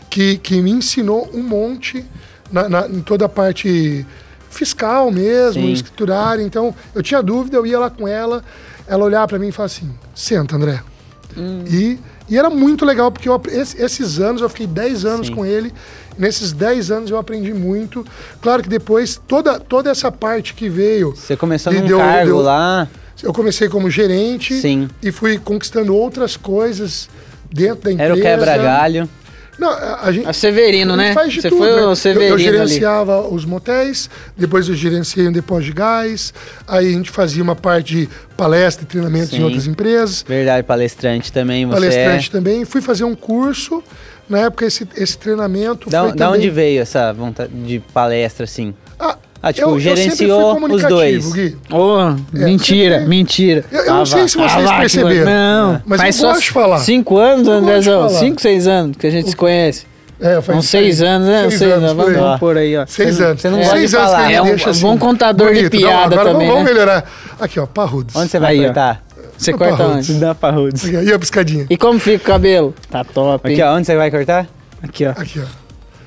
[0.10, 2.06] que, que me ensinou um monte
[2.52, 4.06] na, na- em toda a parte
[4.50, 5.72] fiscal mesmo, Sim.
[5.74, 6.44] escriturária.
[6.44, 8.44] Então, eu tinha dúvida, eu ia lá com ela,
[8.88, 10.82] ela olhava para mim e falava assim: senta, André.
[11.68, 11.98] E,
[12.30, 15.36] e era muito legal, porque eu, esses anos, eu fiquei 10 anos Sim.
[15.36, 15.74] com ele.
[16.18, 18.06] Nesses 10 anos eu aprendi muito.
[18.42, 22.42] Claro que depois, toda, toda essa parte que veio, Você começou num deu- cargo deu-
[22.42, 22.88] lá.
[23.22, 24.88] eu comecei como gerente Sim.
[25.02, 27.10] e fui conquistando outras coisas
[27.52, 28.04] dentro da empresa.
[28.12, 29.10] Era o quebra-galho.
[29.60, 31.14] Não, a, gente, A Severino, a gente né?
[31.14, 31.76] faz de Você tudo, foi né?
[31.76, 32.44] o Eu- Eu, Severino ali.
[32.44, 36.34] gerenciava os motéis, depois eu gerenciei um depósito de gás,
[36.68, 39.44] aí a gente fazia uma parte de palestra e treinamentos em Sim.
[39.44, 41.66] outras empresas, Verdade, palestrante também.
[41.68, 42.66] Você palestrante também.
[42.66, 43.84] Fui fazer um curso,
[44.28, 45.92] na época esse, esse treinamento é...
[45.92, 46.40] Da, foi da também...
[46.40, 48.74] onde veio essa vontade de palestra, assim?
[49.46, 51.34] Ah, tipo, eu, eu gerenciou os comunicativo, dois.
[51.34, 51.58] Gui.
[51.70, 53.66] Ô, mentira, sempre- mentira.
[53.70, 54.28] Eu, eu não Ah, sei vá.
[54.30, 55.26] se vocês Ah, que- perceberam.
[55.26, 56.78] Não, Mas faz eu só gosto de falar.
[56.80, 58.08] Cinco anos, Eu de Andrezão?
[58.08, 58.20] falar.
[58.20, 59.86] Cinco, seis anos que a gente se conhece.
[60.22, 61.42] É, faz Uns seis anos, né?
[61.42, 62.18] Seis Seis anos, anos, por aí.
[62.22, 62.86] vamos por aí, ó.
[62.88, 63.42] Seis anos.
[63.42, 64.26] você não É, gosta Seis de anos que falar.
[64.28, 64.82] ele É um deixa assim.
[64.82, 65.74] bom contador de bonito.
[65.74, 66.48] Não, piada também, Vamos, né?
[66.54, 67.12] vamos melhorar.
[67.42, 68.16] Aqui, ó, parrudos.
[68.16, 68.64] Onde você vai Aí, ó.
[68.68, 69.04] cortar?
[69.38, 70.10] Você corta Rudes.
[70.10, 70.20] onde?
[70.22, 70.84] Dá parrudos.
[70.86, 71.66] E a piscadinha?
[71.70, 72.74] E como fica o cabelo?
[72.90, 73.56] Tá top, hein?
[73.56, 74.48] Aqui, ó, onde você vai cortar?
[74.82, 75.10] Aqui, ó.
[75.10, 75.46] Aqui, ó.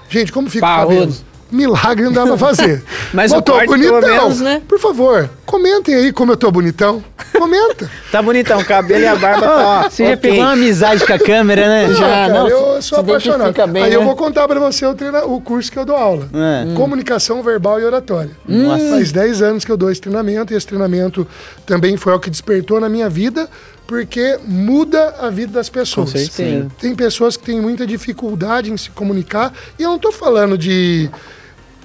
[0.09, 0.95] Gente, como fica o Parrudo.
[0.95, 1.15] cabelo?
[1.51, 2.83] Milagre não dá pra fazer.
[3.13, 4.23] Mas eu o tô corte, pelo bonitão.
[4.25, 4.63] menos, né?
[4.67, 7.03] Por favor, comentem aí como eu tô bonitão.
[7.37, 7.91] Comenta.
[8.11, 9.91] Tá bonitão, o cabelo e a barba tá, ó.
[9.91, 10.17] Você já ok.
[10.31, 11.93] pegou uma amizade com a câmera, né?
[11.93, 12.01] Já.
[12.09, 13.67] Cara, não, eu se sou apaixonado.
[13.67, 14.07] bem, aí eu né?
[14.07, 16.29] vou contar pra você o, treina- o curso que eu dou aula.
[16.33, 16.75] É.
[16.75, 18.31] Comunicação verbal e oratória.
[18.49, 18.89] Nossa.
[18.89, 21.27] Faz 10 anos que eu dou esse treinamento e esse treinamento
[21.67, 23.51] também foi o que despertou na minha vida,
[23.87, 26.13] porque muda a vida das pessoas.
[26.13, 26.69] Com certeza.
[26.81, 31.11] Tem pessoas que têm muita dificuldade em se comunicar e eu não tô falando de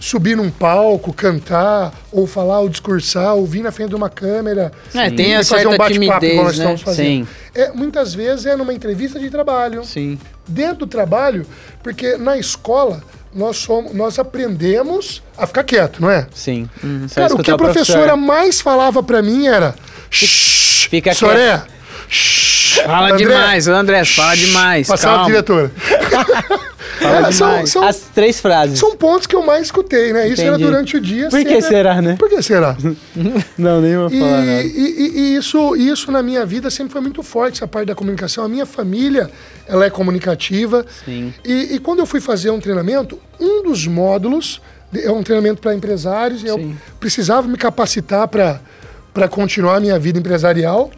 [0.02, 4.72] subir num palco, cantar, ou falar, ou discursar, ou vir na frente de uma câmera.
[4.96, 6.52] É, e tem a fazer um bate-papo timidez, nós né?
[6.64, 7.06] estamos fazendo.
[7.06, 7.28] Sim.
[7.54, 10.18] É, muitas vezes é numa entrevista de trabalho, Sim.
[10.48, 11.46] dentro do trabalho,
[11.84, 16.26] porque na escola nós, somos, nós aprendemos a ficar quieto, não é?
[16.34, 16.68] Sim.
[16.84, 17.06] Uhum.
[17.14, 18.18] Cara, o que a professora professor.
[18.18, 19.76] mais falava pra mim era.
[20.10, 21.62] Shhh, Fica Soré.
[22.10, 24.88] shhh, Fala André, demais, André, fala demais.
[24.88, 25.30] Passava a calma.
[25.30, 25.72] diretora.
[27.02, 28.78] Fala É, são, são, As três frases.
[28.80, 30.28] são pontos que eu mais escutei, né?
[30.28, 31.30] Isso era durante o dia.
[31.30, 32.16] Por que sempre- será, né?
[32.20, 32.78] Por que será?
[33.58, 37.02] Não, nem vou E, falar e- e- e isso, isso na minha vida sempre foi
[37.02, 38.44] muito forte, essa parte da comunicação.
[38.46, 39.30] A minha família,
[39.68, 40.86] ela é comunicativa.
[41.06, 41.34] Sim.
[41.44, 44.62] E, e quando eu fui fazer um treinamento, um dos módulos
[44.92, 46.44] de- é um treinamento para empresários.
[46.44, 50.92] E eu precisava me capacitar para continuar a minha vida empresarial.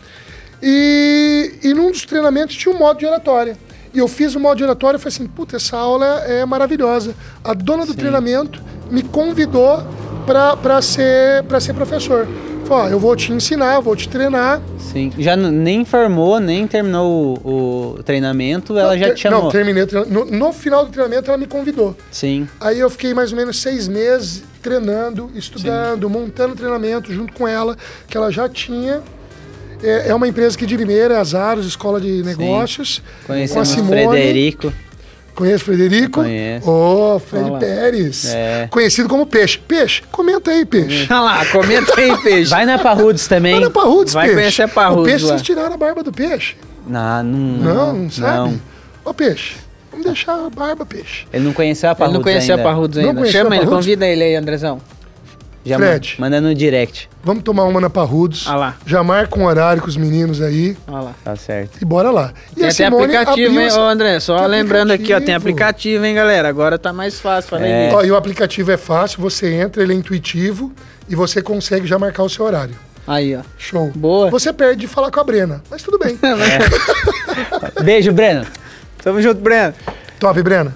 [0.62, 3.58] E, e num dos treinamentos tinha um modo de oratória.
[3.94, 7.14] E eu fiz o modo de oratória e falei assim, puta, essa aula é maravilhosa.
[7.44, 9.84] A dona do treinamento me convidou
[10.26, 12.28] para ser, pra ser professor.
[12.66, 14.62] Falou, ó, eu vou te ensinar, vou te treinar.
[14.80, 15.12] Sim.
[15.18, 19.44] Já nem formou, nem terminou o, o treinamento, ela já Ter- te chamou.
[19.44, 19.86] Não, terminei.
[20.10, 21.96] No, no final do treinamento ela me convidou.
[22.10, 22.48] Sim.
[22.62, 27.78] Aí eu fiquei mais ou menos seis meses treinando, estudando, montando treinamento junto com ela,
[28.08, 29.02] que ela já tinha.
[29.84, 33.02] É, é uma empresa que de Limeira, Azaros, Escola de Negócios.
[33.26, 34.08] Com a Conhecemos o Simone.
[34.08, 34.74] Frederico.
[35.36, 36.22] Conhece o Frederico?
[36.22, 36.70] Conheço.
[36.70, 37.60] Ô, Fred Olá.
[37.60, 38.26] Pérez.
[38.34, 38.68] É.
[38.70, 39.58] Conhecido como Peixe.
[39.58, 41.08] Peixe, comenta aí, Peixe.
[41.12, 42.52] Olha lá, comenta aí, peixe.
[42.52, 43.56] Vai na Parrudos também.
[43.56, 44.40] Olha Parrudos, Vai Peixe.
[44.40, 45.30] conhecer a Parrudos O Peixe, lá.
[45.32, 46.56] vocês tiraram a barba do Peixe?
[46.88, 48.38] Não, não, Não, não sabe?
[48.52, 48.62] Não.
[49.04, 49.56] Ô, Peixe,
[49.90, 51.26] vamos deixar a barba, Peixe.
[51.34, 52.62] Ele não conheceu a Ele Parrudos não conhecia ainda.
[52.62, 53.20] a Parrudos Não ainda.
[53.22, 53.86] conhecia Chama a ele, Parrudos?
[53.86, 54.80] convida ele aí, Andrezão.
[55.66, 56.16] Já Fred.
[56.20, 57.10] ma- manda no direct.
[57.24, 58.46] Vamos tomar uma na Parrudos.
[58.48, 58.76] Ah lá.
[58.86, 61.16] Já marca um horário com os meninos aí Olha lá.
[61.24, 61.78] Tá certo.
[61.82, 62.34] e bora lá.
[62.52, 64.20] E Tem a até Simone aplicativo, hein, ô André?
[64.20, 65.38] Só Tem lembrando aqui, ó, tem aplicativo.
[65.38, 66.50] aplicativo, hein, galera?
[66.50, 67.92] Agora tá mais fácil, falei É.
[67.94, 70.72] Ó, e o aplicativo é fácil, você entra, ele é intuitivo
[71.08, 72.76] e você consegue já marcar o seu horário.
[73.08, 73.42] Aí, ó.
[73.58, 73.92] Show.
[73.96, 74.30] Boa.
[74.30, 76.18] Você perde de falar com a Brena, mas tudo bem.
[77.84, 78.46] Beijo, Breno.
[79.04, 79.74] Tamo junto, Breno.
[80.20, 80.74] Top, Brena.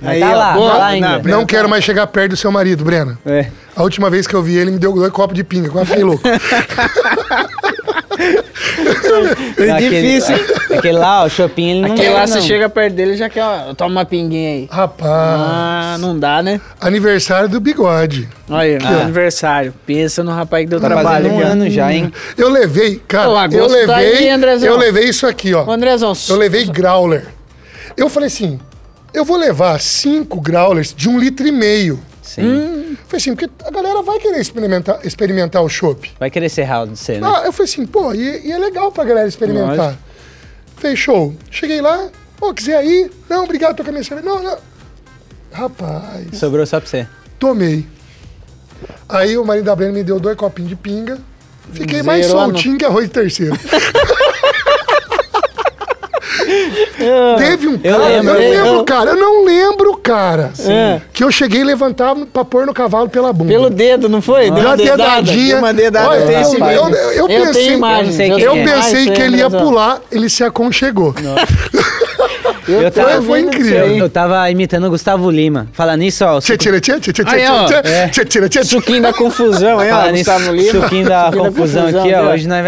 [0.00, 0.70] Mas tá ó, lá, boa.
[0.72, 1.18] tá lá ainda.
[1.24, 3.18] Não, quero mais chegar perto do seu marido, Brena.
[3.24, 3.46] É.
[3.74, 6.04] A última vez que eu vi ele, me deu dois copos de pinga, quase fiquei
[6.04, 6.22] louco.
[9.58, 10.34] É Aquele- difícil.
[10.76, 12.26] Aquele lá, ó, o Chopin, ele não Aquele quer, lá, não.
[12.26, 14.68] você chega perto dele já quer, ó, toma uma pinguinha aí.
[14.70, 16.60] Rapaz, Ah, não dá, né?
[16.80, 18.28] aniversário do bigode.
[18.48, 19.02] Olha aí, Ah.
[19.02, 19.74] aniversário.
[19.86, 21.30] Pensa no rapaz que deu Tá trabalho.
[21.30, 21.44] um ó.
[21.46, 22.12] ano já, hein?
[22.36, 25.64] Eu levei, cara, Ô, eu agosto tá levei, aí, eu levei isso aqui, ó.
[25.64, 27.26] Ô, Andrezão, Eu levei growler.
[27.96, 28.58] Eu falei assim,
[29.14, 31.98] eu vou levar cinco growlers de um litro e meio.
[32.22, 32.42] Sim.
[32.42, 32.96] Hum.
[33.06, 36.10] Falei assim, porque a galera vai querer experimentar, experimentar o chopp.
[36.18, 37.26] Vai querer ser real de você, né?
[37.26, 39.76] Ah, eu falei assim, pô, e, e é legal pra galera experimentar.
[39.76, 40.02] Lógico.
[40.76, 41.34] Falei, show.
[41.50, 43.10] Cheguei lá, pô, quiser ir?
[43.28, 44.28] Não, obrigado, tô com a minha cerveja.
[44.28, 44.58] Não, não.
[45.52, 47.06] Rapaz, Sobrou só pra você.
[47.38, 47.86] tomei.
[49.08, 51.18] Aí o marido da Brenda me deu dois copinhos de pinga.
[51.72, 53.56] Fiquei mais Zerou a soltinho que arroz terceiro.
[57.38, 61.00] Teve um cara, eu, lembro, não eu- lembro, cara, eu não lembro, cara, É.
[61.12, 63.52] que eu cheguei e levantava pra pôr no cavalo pela bunda.
[63.52, 64.50] Pelo dedo, não foi?
[64.50, 65.48] Deu uma dedadinha.
[65.48, 66.08] Deu uma dedada.
[66.10, 68.64] Olha, eu eu- eu- eu- eu pensei- eu eu Eu é.
[68.64, 71.14] pensei isso que aí, ele ia pular, ele se aconchegou.
[72.66, 73.86] Eu, Eu tava- foi incrível.
[73.96, 75.68] Eu tava imitando o Gustavo Lima.
[75.72, 76.40] Fala nisso, ó.
[76.40, 76.56] Tchê.
[78.64, 80.70] Suquinho da confusão, hein, ó, Fala nisso, Gustavo Lima.
[80.80, 82.32] suquinho da confusão aqui, ó.
[82.32, 82.64] Hoje nós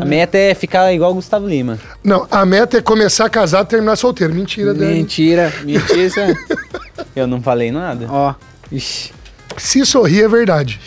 [0.00, 1.78] a meta é ficar igual o Gustavo Lima.
[2.04, 4.34] Não, a meta é começar a casar e terminar solteiro.
[4.34, 4.94] Mentira, Dani.
[4.94, 6.36] Mentira, mentira.
[7.16, 8.06] Eu não falei nada.
[8.10, 8.34] Ó,
[8.70, 9.10] ixi.
[9.56, 10.78] Se sorrir é verdade.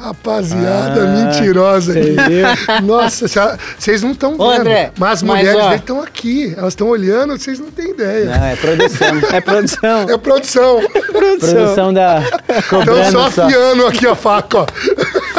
[0.00, 2.16] Rapaziada Ah, mentirosa aqui.
[2.84, 3.40] Nossa, cê-
[3.78, 4.42] vocês não estão vendo.
[4.42, 5.64] Ô, André, mas as mas, mulheres ó.
[5.68, 6.54] dele estão aqui.
[6.56, 8.24] Elas estão olhando, vocês não têm ideia.
[8.26, 9.08] Não, é produção.
[9.30, 10.00] É produção.
[10.08, 10.80] É produção.
[11.12, 12.22] produção da.
[12.48, 13.42] Estão só só.
[13.44, 14.66] afiando aqui a faca, ó.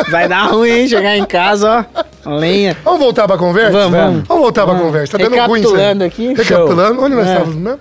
[0.10, 0.88] Vai dar ruim, hein?
[0.88, 1.86] Chegar em casa,
[2.26, 2.30] ó.
[2.38, 2.78] Lenha.
[2.84, 3.72] Vamos voltar pra conversa?
[3.72, 4.28] Vamos, vamos.
[4.28, 5.18] Vamos voltar pra conversa.
[5.18, 5.70] Tá dando ruim isso.
[5.72, 6.34] Recapitulando aqui.
[6.34, 7.02] Recapitulando.
[7.04, 7.32] Onde nós É.
[7.32, 7.80] estávamos mesmo?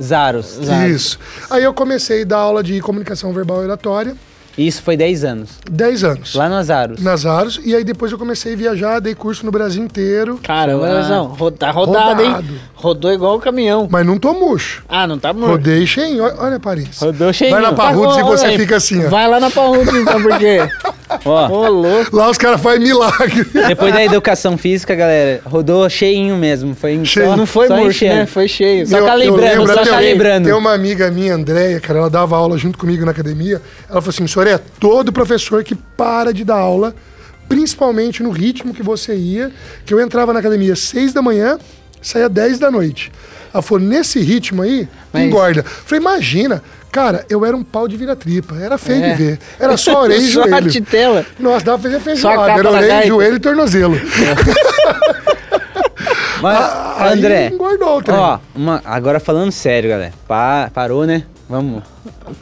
[0.00, 0.58] Zaros.
[0.60, 0.86] Exato.
[0.88, 1.18] Isso.
[1.50, 4.14] Aí eu comecei a dar aula de comunicação verbal e oratória.
[4.58, 5.50] Isso foi 10 anos.
[5.70, 6.34] 10 anos.
[6.34, 7.00] Lá no Azaros.
[7.00, 7.60] Nas Aros.
[7.64, 10.38] E aí depois eu comecei a viajar, dei curso no Brasil inteiro.
[10.42, 11.18] Caramba, Ah.
[11.20, 12.22] Ro- tá rodado, Rodado.
[12.52, 12.58] hein?
[12.74, 13.86] Rodou igual o caminhão.
[13.90, 14.82] Mas não tô murcho.
[14.88, 15.52] Ah, não tá morto.
[15.52, 16.24] Rodei cheinho.
[16.24, 17.06] Olha, olha a aparência.
[17.06, 17.54] Rodou cheinho.
[17.54, 18.58] Vai na Tá Parrudos e você aí.
[18.58, 19.08] fica assim, ó.
[19.08, 20.58] Vai lá na Parrudos então, porque...
[21.24, 22.14] Ó, Ô, louco.
[22.16, 23.44] Lá os caras fazem milagre.
[23.66, 26.74] depois da educação física, galera, rodou cheinho mesmo.
[26.74, 27.26] Foi Cheio.
[27.30, 28.14] só- Não foi só murcho, enchendo.
[28.20, 28.26] né?
[28.26, 28.86] Foi cheio.
[28.86, 30.44] Só Eu- eu calibrando, lembro só até- calibrando.
[30.48, 33.60] Tem uma amiga minha, Andréia, cara, ela dava aula junto comigo na academia.
[33.88, 36.94] Ela falou assim: Soré, todo professor que para de dar aula,
[37.48, 39.50] principalmente no ritmo que você ia,
[39.84, 41.58] que eu entrava na academia às 6 da manhã,
[42.02, 43.10] saía 10 da noite.
[43.52, 45.60] Ela falou: nesse ritmo aí, Mas- engorda.
[45.60, 49.10] Eu falei: imagina, cara, eu era um pau de vira-tripa, era feio É.
[49.10, 49.38] de ver.
[49.58, 50.70] Era só orelha e Só a joelho.
[50.70, 51.26] titela.
[51.38, 53.96] Nossa, dava pra fazer feijoada, era orelha, joelho e tornozelo.
[56.40, 58.22] Mas, Aí André, engordou o treino.
[58.22, 60.12] ó, uma- agora falando sério, galera.
[60.26, 61.24] Pa- parou, né?
[61.48, 61.82] Vamos.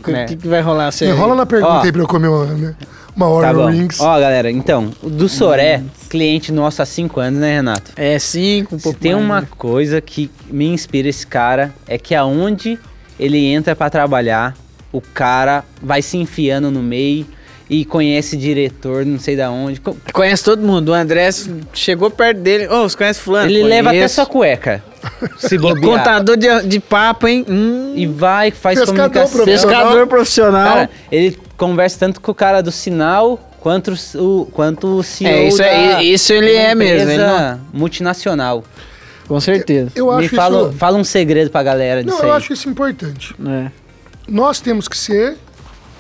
[0.07, 0.27] O né?
[0.27, 0.91] que, que vai rolar?
[0.93, 1.15] Sério?
[1.15, 1.83] Enrola na pergunta Ó.
[1.83, 2.75] aí pra eu comer uma, né,
[3.15, 3.71] uma Tá Oreo bom.
[3.71, 3.99] Rings.
[4.01, 7.93] Ó, galera, então, o do Soré, cliente nosso há 5 anos, né, Renato?
[7.97, 9.49] É cinco, um Se pouco tem mais, uma né?
[9.57, 12.79] coisa que me inspira esse cara, é que aonde
[13.19, 14.55] ele entra pra trabalhar,
[14.93, 17.27] o cara vai se enfiando no meio
[17.69, 19.81] e conhece diretor, não sei da onde.
[19.81, 20.91] Co- Conhece todo mundo.
[20.91, 21.29] O André
[21.75, 22.69] chegou perto dele.
[22.69, 23.51] Ô, você conhece fulano?
[23.51, 24.15] Ele leva até Conheço.
[24.15, 24.85] sua cueca.
[25.39, 25.99] Se E bobear.
[25.99, 27.45] contador de, de papo, hein?
[27.49, 29.37] Hum, E vai, faz Pescador comunicação.
[29.45, 29.79] profissional.
[29.83, 30.69] pescador profissional.
[30.75, 35.49] Cara, ele conversa tanto com o cara do sinal quanto o, quanto o CEO É,
[35.49, 38.63] isso é- da isso ele é mesmo, ele empresa multinacional.
[39.27, 39.91] Com certeza.
[39.95, 40.79] Eu Me acho fala, isso.
[40.79, 42.37] fala um segredo pra galera disso Não, eu aí.
[42.39, 43.35] acho isso importante.
[43.47, 43.71] É.
[44.29, 45.37] Nós temos que ser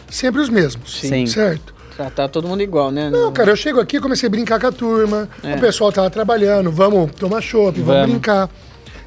[0.08, 1.00] sempre os mesmos.
[1.00, 1.26] Sim.
[1.26, 1.74] Certo?
[1.96, 3.08] Tratar todo mundo igual, né?
[3.10, 5.54] Não, cara, eu chego aqui, comecei a brincar com a turma, É.
[5.54, 7.86] o pessoal tava trabalhando, vamos tomar chopp, vamos.
[7.94, 8.10] Vamos.
[8.10, 8.50] brincar.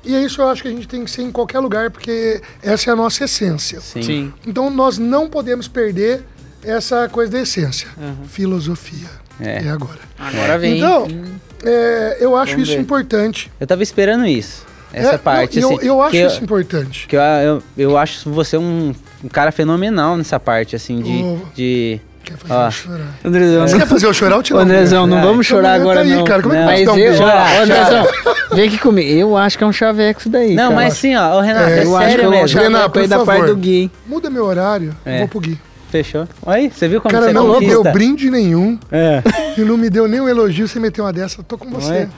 [0.03, 2.41] E é isso eu acho que a gente tem que ser em qualquer lugar, porque
[2.63, 3.79] essa é a nossa essência.
[3.81, 4.01] Sim.
[4.01, 4.33] Sim.
[4.47, 6.23] Então nós não podemos perder
[6.63, 7.87] essa coisa da essência.
[8.27, 9.07] Filosofia.
[9.39, 9.65] É.
[9.65, 9.99] É, agora.
[10.17, 10.77] Agora vem.
[10.77, 11.35] Então, Hum.
[11.63, 12.81] É, eu acho Vamos isso ver.
[12.83, 13.51] importante.
[13.59, 14.65] Eu tava esperando isso.
[14.91, 15.85] Essa É, parte, não, assim.
[15.85, 17.07] eu, eu acho que isso importante.
[17.07, 18.93] que eu, eu, eu acho você um,
[19.23, 21.21] um cara fenomenal nessa parte, assim, de.
[21.23, 21.37] Oh.
[21.53, 22.65] de Quer fazer Ó.
[22.65, 23.07] eu chorar.
[23.23, 25.89] Andrezão, Você quer fazer eu chorar ou tirar um Andrezão, não Ai, vamos chorar então
[25.89, 26.23] agora tá aí, não.
[26.25, 28.07] cara, como é que Mas eu, estamos ó, Andrezão,
[28.53, 29.09] vem aqui comigo.
[29.19, 30.75] Eu acho que é um chaveco isso daí, Não, cara.
[30.75, 32.59] mas sim, ó, ô Renato, É, é, eu acho que sério é um mesmo.
[32.61, 33.47] Renato, por da parte favor.
[33.47, 33.91] do Gui.
[34.05, 35.15] Muda meu horário, É.
[35.15, 35.59] eu vou pro Gui.
[35.89, 36.27] Fechou.
[36.45, 37.83] Aí, você viu como Cara, você não me conquista?
[37.83, 39.21] deu brinde nenhum É.
[39.57, 41.91] e não me deu nenhum elogio, você meteu uma dessa, eu tô com você.
[41.91, 42.09] Ué.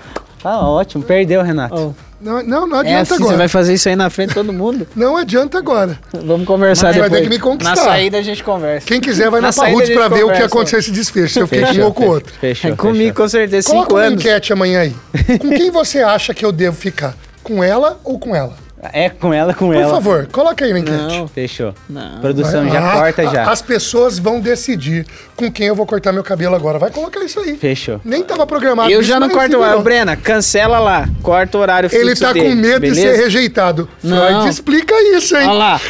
[0.43, 1.75] Tá ótimo, perdeu, Renato.
[1.75, 3.31] Ó, Não, não, não é adianta assim, agora.
[3.33, 4.87] você vai fazer isso aí na frente de todo mundo?
[4.95, 5.97] Não adianta agora.
[6.25, 7.21] Vamos conversar Mas vai depois.
[7.21, 7.75] ter que me conquistar.
[7.75, 8.85] Na saída a gente conversa.
[8.87, 11.47] Quem quiser vai na, Na gente pra ver o que aconteceu esse desfecho, se eu
[11.47, 12.33] fiquei com um Fechou, ou com o outro.
[12.39, 12.71] Fechou.
[12.71, 13.13] É comigo, fechou.
[13.15, 13.67] com certeza.
[13.69, 14.19] Coloca Cinco uma anos.
[14.19, 14.95] enquete amanhã aí.
[15.37, 17.15] Com quem você acha que eu devo ficar?
[17.43, 18.53] Com ela ou com ela?
[18.93, 19.93] É com ela, com Por ela.
[19.93, 20.97] favor, coloca aí na enquete.
[20.97, 21.71] Não, Fechou.
[21.87, 22.19] não.
[22.19, 23.43] Produção Vai- já Ah, corta já.
[23.51, 26.79] As pessoas vão decidir com quem eu vou cortar meu cabelo agora.
[26.79, 27.55] Vai colocar isso aí.
[27.57, 28.01] Fechou.
[28.03, 28.89] Nem tava programado.
[28.89, 29.81] Eu já não corto o horário.
[29.83, 31.07] Brena, cancela lá.
[31.21, 33.15] Corta o horário fixo Ele tá dele, com medo de beleza?
[33.17, 33.87] ser rejeitado.
[34.03, 34.17] Não.
[34.17, 35.47] Freud explica isso, hein?
[35.47, 35.81] Olha lá.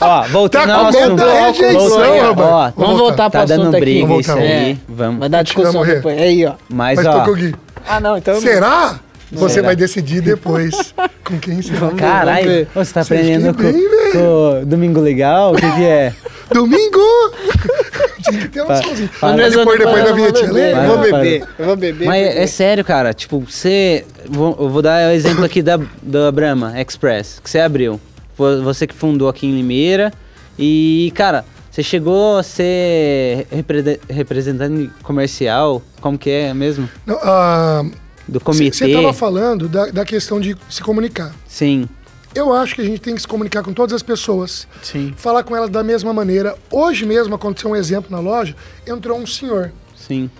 [0.00, 1.16] Ó, ó, voltando Tá ao com medo assunto.
[1.16, 1.88] da rejeição,
[2.28, 2.40] Roberto.
[2.40, 3.80] ó, Vamos voltar tá pro dando assunto aqui.
[3.84, 4.46] briga Vamos isso aí.
[4.72, 4.76] É.
[4.88, 5.18] Vamos.
[5.18, 5.94] Vai dar discussão morrer.
[5.96, 6.16] depois.
[6.16, 6.52] Aí, ó.
[6.68, 7.54] Mas, Mas ó, com o Gui.
[7.88, 8.40] Ah, não, então...
[8.40, 9.00] Será?
[9.32, 9.66] Você Será?
[9.66, 11.94] vai decidir depois com quem você vai.
[11.94, 15.52] Caralho, você tá aprendendo com, bem, com Domingo Legal?
[15.52, 16.12] O que que é?
[16.52, 16.98] Domingo!
[18.28, 20.50] Tinha que ter um fala- Mas depois, depois da vinhetinha.
[20.52, 20.82] lembra?
[20.84, 21.44] Eu vou beber.
[21.58, 22.06] Eu vou beber.
[22.06, 23.12] Mas é sério, cara.
[23.12, 24.04] Tipo, você.
[24.26, 28.00] vou- Eu vou dar o exemplo aqui da, da Brahma Express, que você abriu.
[28.36, 30.12] Você que fundou aqui em Limeira.
[30.58, 35.82] E, cara, você chegou a ser repre- representante comercial?
[36.00, 36.88] Como que é mesmo?
[37.06, 37.84] Não, ah,
[38.28, 38.86] Do Você comitê?
[38.86, 41.34] estava falando da, da questão de se comunicar.
[41.46, 41.88] Sim,
[42.34, 45.14] Eu acho que a gente tem que se comunicar com todas as pessoas, Sim.
[45.16, 46.54] falar com elas da mesma maneira.
[46.70, 48.54] Hoje mesmo aconteceu um exemplo na loja,
[48.86, 49.72] entrou um senhor.
[49.96, 50.30] sim.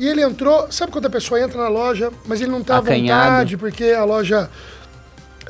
[0.00, 2.80] E ele entrou, sabe quando a pessoa entra na loja, mas ele não tá à
[2.80, 4.48] vontade, porque a loja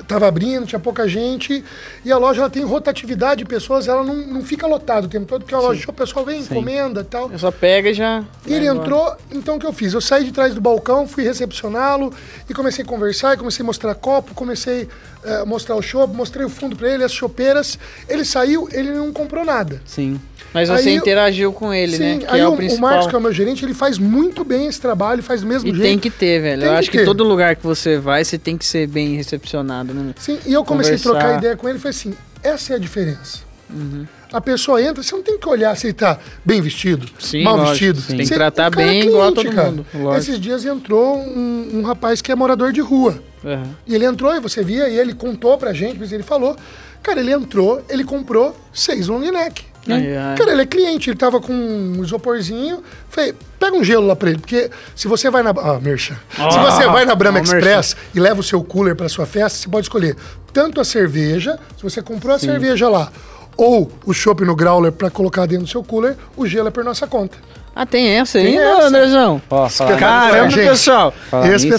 [0.01, 1.65] estava abrindo, tinha pouca gente,
[2.05, 5.27] e a loja ela tem rotatividade de pessoas, ela não, não fica lotada o tempo
[5.27, 7.31] todo, porque a loja, o pessoal vem, encomenda e tal.
[7.31, 8.25] Eu só pega e já...
[8.47, 8.81] E ele embora.
[8.81, 9.93] entrou, então o que eu fiz?
[9.93, 12.13] Eu saí de trás do balcão, fui recepcioná-lo
[12.49, 14.89] e comecei a conversar, e comecei a mostrar copo, comecei
[15.25, 17.79] a mostrar o chopp, mostrei o fundo para ele, as chopeiras.
[18.09, 19.83] Ele saiu, ele não comprou nada.
[19.85, 20.21] Sim.
[20.55, 22.19] Mas você Aí interagiu com ele, Sim, né?
[22.19, 22.91] Que aí é o, o, o principal.
[22.91, 25.73] Marcos, que é o meu gerente, ele faz muito bem esse trabalho, faz mesmo E
[25.73, 25.83] jeito.
[25.83, 26.61] tem que ter, velho.
[26.61, 27.05] Tem Eu que acho que ter.
[27.05, 30.15] todo lugar que você vai, você tem que ser bem recepcionado, né?
[30.19, 31.19] Sim, e eu comecei a Conversar.
[31.21, 33.41] trocar ideia com ele e falei assim: essa é a diferença.
[33.71, 34.07] Uhum.
[34.33, 37.57] A pessoa entra, você não tem que olhar se ele tá bem vestido, Sim, mal
[37.57, 38.01] lógico, vestido.
[38.01, 38.17] sim.
[38.17, 40.17] Tem que tratar cara é bem igual a todo mundo, lógico.
[40.19, 43.23] Esses dias entrou um, um rapaz que é morador de rua.
[43.45, 43.65] Aham.
[43.87, 46.57] E ele entrou e você via, e ele contou pra gente, mas ele falou.
[47.03, 49.65] Cara, ele entrou, ele comprou seis long neck.
[49.88, 50.37] Aí, ó.
[50.37, 52.83] Cara, ele é cliente, ele tava com um isoporzinho.
[53.09, 55.51] Falei, pega um gelo lá pra ele, porque se você vai na.
[55.51, 56.16] Ah, Merchan.
[56.35, 59.59] se você vai na Brahma ó, Express e leva o seu cooler pra sua festa,
[59.59, 60.16] você pode escolher
[60.53, 63.11] tanto a cerveja, se você comprou a cerveja lá,
[63.57, 66.85] ou o chopp no growler pra colocar dentro do seu cooler, o gelo é por
[66.85, 67.37] nossa conta.
[67.74, 68.87] Ah, tem essa Tem ainda, essa.
[68.88, 69.42] Andrezão?
[69.48, 70.68] Ó, Caramba, gente.
[70.68, 71.14] pessoal.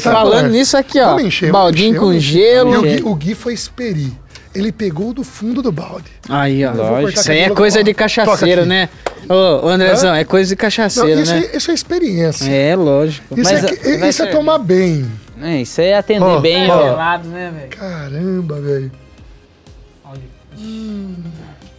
[0.01, 1.17] Falando nisso aqui, ó.
[1.51, 2.73] Baldinho com gelo.
[2.73, 4.13] E o Gui, o Gui foi experi.
[4.53, 6.11] Ele pegou do fundo do balde.
[6.27, 6.71] Aí, ó.
[6.73, 7.19] Lógico.
[7.19, 8.89] Isso aí é cabelo coisa com- de cachaceiro, né?
[9.29, 11.49] Ô, ô, Andrezão, é coisa de Não, cachaceiro, isso, né?
[11.53, 12.49] é, isso é experiência.
[12.51, 13.39] É, lógico.
[13.39, 15.09] Isso, Mas, é, vai isso é tomar bem.
[15.41, 16.83] É, isso aí é atender Ó, bem, ó.
[16.83, 17.69] gelado, né, velho?
[17.69, 18.91] Caramba, velho.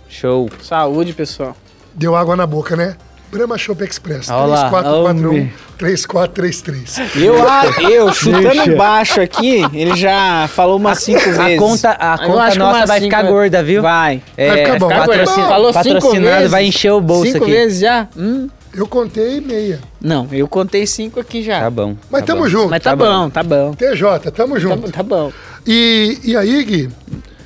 [0.09, 0.49] Show.
[0.63, 1.57] Saúde, pessoal.
[1.95, 2.97] Deu água na boca, né?
[3.31, 4.29] Brahma Shop Express.
[4.29, 5.53] Olha lá, 3441 homem.
[5.79, 7.17] 3433.
[7.17, 11.39] Eu, ah, eu chutando baixo aqui, ele já falou umas cinco vezes.
[11.39, 13.31] A conta, a Eu conta acho que nossa vai cinco ficar vezes.
[13.37, 13.83] gorda, viu?
[13.83, 14.23] Vai.
[14.37, 15.49] É, Vai ficar bom, vai patrocin- ficar bom.
[15.49, 16.51] Falou cinco patrocinado, vezes.
[16.51, 17.53] vai encher o bolso Cinco aqui.
[17.53, 18.09] vezes já?
[18.17, 18.49] Hum.
[18.73, 19.81] Eu contei meia.
[20.01, 21.61] Não, eu contei cinco aqui já.
[21.61, 21.97] Tá bom.
[22.11, 22.49] Mas tá tamo bom.
[22.49, 22.71] junto.
[22.71, 23.31] Mas tá, Tá bom, bom.
[23.31, 23.75] tá bom.
[23.75, 24.93] TJ, tamo Tá, junto.
[24.93, 25.33] tá bom.
[25.67, 26.89] E, e aí, Gui,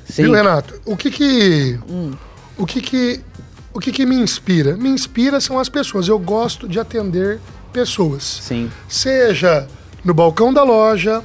[0.06, 0.24] Sim.
[0.24, 0.74] viu, Renato?
[0.84, 1.78] O que que...
[1.88, 2.12] Hum.
[2.58, 3.20] O que que...
[3.74, 4.76] O que que me inspira?
[4.76, 6.06] Me inspira são as pessoas.
[6.08, 7.40] Eu gosto de atender
[7.72, 8.22] pessoas.
[8.22, 8.70] Sim.
[8.88, 9.66] Seja
[10.04, 11.22] no balcão da loja,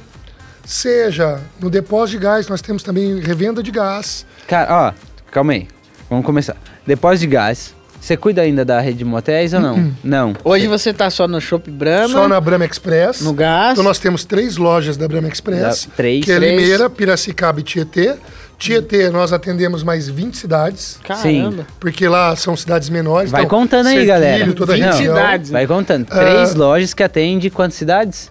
[0.64, 4.26] seja no depósito de gás, nós temos também revenda de gás.
[4.48, 4.92] Cara, ó,
[5.30, 5.68] calma aí.
[6.08, 6.56] Vamos começar.
[6.86, 7.74] Depósito de gás.
[8.00, 9.94] Você cuida ainda da rede de motéis ou não?
[10.02, 10.32] Não.
[10.42, 13.20] Hoje você tá só no Shop Brahma, Só na Brahma Express.
[13.20, 13.72] no gás.
[13.72, 15.84] Então nós temos três lojas da Brahma Express.
[15.86, 16.24] Da- três.
[16.24, 16.60] Que é Três.
[16.62, 18.16] Limeira, Piracicaba e Tietê.
[18.60, 21.00] Tietê, nós atendemos mais 20 cidades.
[21.02, 21.66] Caramba.
[21.80, 23.30] Porque lá são cidades menores.
[23.30, 24.52] Vai então, contando aí, galera.
[24.52, 25.16] Toda a 20 região.
[25.16, 25.50] cidades.
[25.50, 26.06] Vai contando.
[26.10, 26.20] Ah.
[26.20, 28.30] Três lojas que atendem quantas cidades?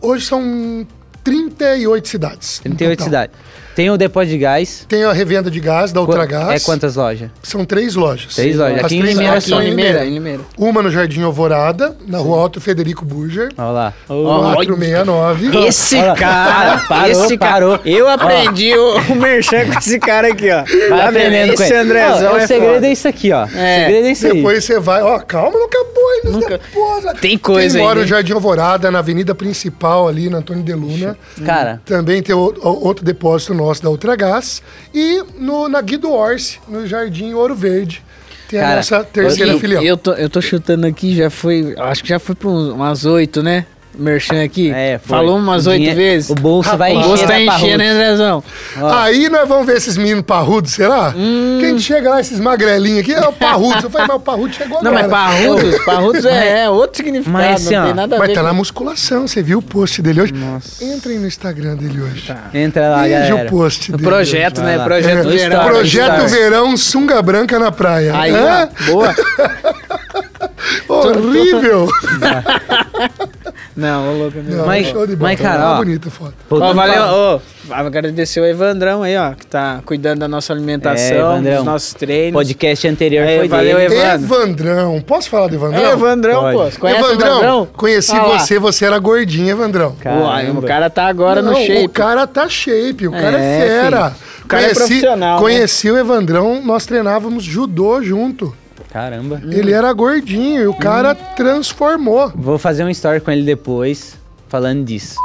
[0.00, 0.86] Hoje são
[1.22, 2.62] 38 cidades.
[2.64, 3.04] no 38 total.
[3.04, 3.36] cidades.
[3.76, 4.86] Tem o depósito de gás.
[4.88, 6.62] Tem a revenda de gás da Ultragás.
[6.62, 7.30] É quantas lojas?
[7.42, 8.34] São três lojas.
[8.34, 8.78] Três lojas.
[8.78, 10.10] As Aqui em três Limeira lojas Aqui são em em Limeira, Limeira.
[10.10, 10.40] em Limeira.
[10.56, 13.50] Uma no Jardim Alvorada, na rua Alto Federico Burger.
[13.58, 13.92] Olha lá.
[14.08, 15.66] Ó, 469.
[15.68, 17.78] Esse Olha cara, Parou, esse parou.
[17.78, 17.88] cara.
[17.90, 20.64] Eu aprendi o, o merchan com esse cara aqui, ó.
[20.64, 21.08] Vai Tá vendo?
[21.08, 21.82] aprendendo com Esse ele.
[21.82, 22.86] Andrezão Ó, é O segredo foda.
[22.86, 23.44] é isso aqui, ó.
[23.44, 23.84] O É.
[23.84, 24.32] segredo é isso aí.
[24.32, 26.30] Depois você vai, ó, calma, não acabou ainda.
[26.30, 28.08] Nunca- Depois, Tem coisa Quem mora ainda, no hein?
[28.08, 31.16] Jardim Alvorada, na avenida principal ali, na Antônio de Luna.
[31.44, 34.62] Cara, Também tem o- o- outro depósito nosso da Ultragás.
[34.94, 38.02] E no, na Guido Orsi, no Jardim Ouro Verde.
[38.48, 39.82] Tem a Cara, nossa terceira Eu- filial.
[39.82, 41.74] Eu tô, eu tô chutando aqui, já foi.
[41.76, 43.66] Acho que já foi uns- umas oito, né?
[43.96, 44.70] Merchan aqui.
[44.72, 45.16] é, foi.
[45.18, 46.30] Falou umas O oito vezes.
[46.30, 47.08] O bolso vai O encher.
[47.08, 48.44] gosto tá da enchendo, né, Andrezão?
[48.92, 51.12] Aí nós vamos ver esses meninos parrudos, será?
[51.16, 51.58] Hum.
[51.60, 53.84] Quem chega lá, esses magrelinhos aqui, é o parrudo.
[53.84, 55.08] Eu falei, mas o parrudo chegou Não, agora.
[55.08, 58.34] mas parrudos, parrudos é, é outro significado, Mas, assim, não tem nada a Mas ver
[58.34, 60.32] tá com- na musculação, você viu o post dele hoje?
[60.32, 60.84] Nossa.
[60.84, 62.26] Entrem no Instagram dele hoje.
[62.26, 62.50] Tá.
[62.54, 63.46] Entra lá, Veja galera.
[63.46, 64.08] o post No dele.
[64.10, 64.84] projeto, Vai né?
[64.84, 65.64] Projeto No verão.
[65.66, 66.26] Projeto.
[66.28, 68.12] Verão Sunga Branca na praia.
[68.18, 68.68] Aí, Hã?
[68.86, 69.14] boa.
[70.88, 71.88] Horrível.
[73.76, 74.38] Não, ô louco.
[74.42, 75.30] Não, Mas- show de bola.
[75.30, 76.32] mas, cara, Tá ó, bonita foto.
[76.50, 77.40] Ó, valeu, ó,
[77.74, 81.56] agradecer o Evandrão aí, ó, que tá cuidando da nossa É, alimentação, Evandrão.
[81.56, 82.32] dos nossos treinos.
[82.32, 83.94] Podcast anterior É, foi valeu, dele.
[83.94, 84.24] Evandro.
[84.24, 85.00] Evandrão.
[85.02, 85.80] Posso falar do Evandrão?
[85.84, 86.56] É, Evandrão, Pode.
[86.56, 86.64] pô.
[86.70, 87.68] Você conhece Evandrão, o Evandrão?
[87.76, 89.94] conheci Ah você, você era gordinho, Evandrão.
[90.22, 91.84] Uai, o cara tá agora Não, no shape.
[91.84, 94.10] O cara tá shape, o cara é, É, fera.
[94.10, 94.26] filho.
[94.44, 95.40] O cara é profissional, né?
[95.42, 98.54] Conheci o Evandrão, nós treinávamos judô junto.
[99.00, 99.42] Caramba.
[99.44, 102.32] Ele era gordinho e o cara transformou.
[102.34, 104.16] Vou fazer um story com ele depois,
[104.48, 105.16] falando disso.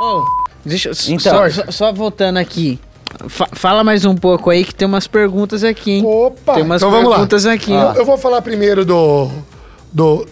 [0.00, 0.24] Ô,
[0.64, 1.50] deixa eu- Então.
[1.50, 2.78] só, só- só voltando aqui.
[3.28, 6.04] Fa- fala mais um pouco aí que tem umas perguntas aqui, hein?
[6.06, 7.16] Opa, tem umas então vamos lá.
[7.16, 7.72] perguntas aqui.
[7.72, 9.28] Eu, eu vou falar primeiro do,
[9.92, 10.24] do,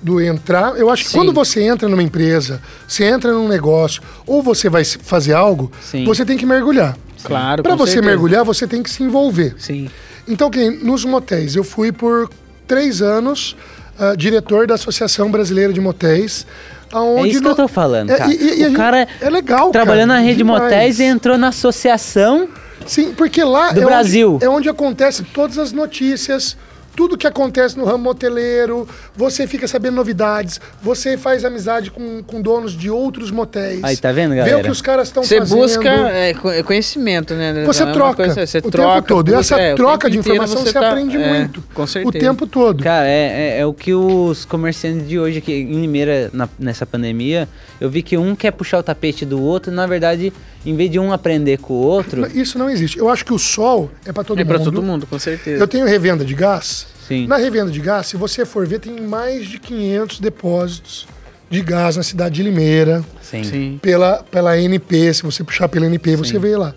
[0.00, 0.76] do entrar.
[0.76, 1.18] Eu acho que Sim.
[1.18, 5.72] quando você entra numa empresa, você entra num negócio, ou você vai se- fazer algo,
[5.80, 6.04] Sim.
[6.04, 6.96] você tem que mergulhar.
[7.24, 8.10] Claro, Para você certeza.
[8.10, 9.54] mergulhar, você tem que se envolver.
[9.58, 9.90] Sim.
[10.28, 12.28] Então, que nem nos motéis, eu fui por
[12.66, 13.56] três anos
[13.98, 16.46] ah, diretor da Associação Brasileira de Motéis.
[16.92, 18.32] É Aonde isso que no- eu tô falando, É, cara.
[18.32, 20.62] e- e o gente- cara é legal, trabalhando cara, na rede de demais.
[20.62, 22.48] motéis e entrou na associação.
[22.86, 24.34] Sim, porque lá Do é, Brasil.
[24.34, 26.56] Onde, é onde acontecem todas as notícias,
[26.94, 32.40] tudo que acontece no ramo moteleiro, você fica sabendo novidades, você faz amizade com, com
[32.40, 33.82] donos de outros motéis.
[33.82, 34.58] Aí, tá vendo, Vê galera?
[34.58, 35.58] o que os caras estão Você fazendo.
[35.58, 37.64] busca é, é conhecimento, né?
[37.64, 39.30] Você É troca coisa- você o troca, tempo todo.
[39.30, 41.62] E essa é, troca de informação você você tá- aprende é, muito.
[41.74, 42.08] Com certeza.
[42.16, 42.82] O tempo todo.
[42.82, 46.84] Cara, é, é, é o que os comerciantes de hoje aqui em Limeira, na- nessa
[46.84, 47.48] pandemia,
[47.80, 50.32] eu vi que um quer puxar o tapete do outro, na verdade,
[50.64, 52.98] em vez de um aprender com o outro, Isso não existe.
[52.98, 54.54] Eu acho que o sol é para todo É mundo.
[54.54, 55.62] pra todo mundo, com certeza.
[55.62, 56.86] Eu tenho revenda de gás.
[57.08, 57.26] sim.
[57.26, 61.06] Na revenda de gás, se você for ver, tem mais de 500 depósitos
[61.50, 63.04] de gás na cidade de Limeira.
[63.20, 63.44] Sim.
[63.44, 63.78] Sim.
[63.82, 66.74] pela, pela NP, se você puxar pela NP, você vê lá.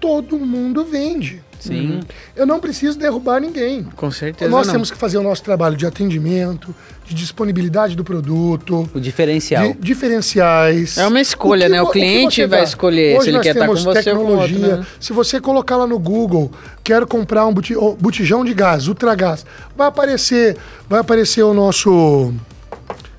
[0.00, 1.42] Todo mundo vende.
[1.58, 2.00] Sim.
[2.36, 3.84] Eu não preciso derrubar ninguém.
[3.96, 4.74] Com certeza Nós não.
[4.74, 9.72] temos que fazer o nosso trabalho de atendimento, de disponibilidade do produto, O diferencial.
[9.72, 10.98] de diferenciais.
[10.98, 11.82] É uma escolha, que né?
[11.82, 14.16] O cliente você vai escolher Hoje se ele nós quer estar com temos você ou
[14.16, 14.76] com outro, tecnologia.
[14.78, 14.86] né?
[15.00, 16.50] Se você colocar lá no Google,
[16.84, 19.44] quero comprar um oh, botijão de gás, ultragás,
[19.76, 20.56] vai aparecer,
[20.88, 22.32] vai aparecer o nosso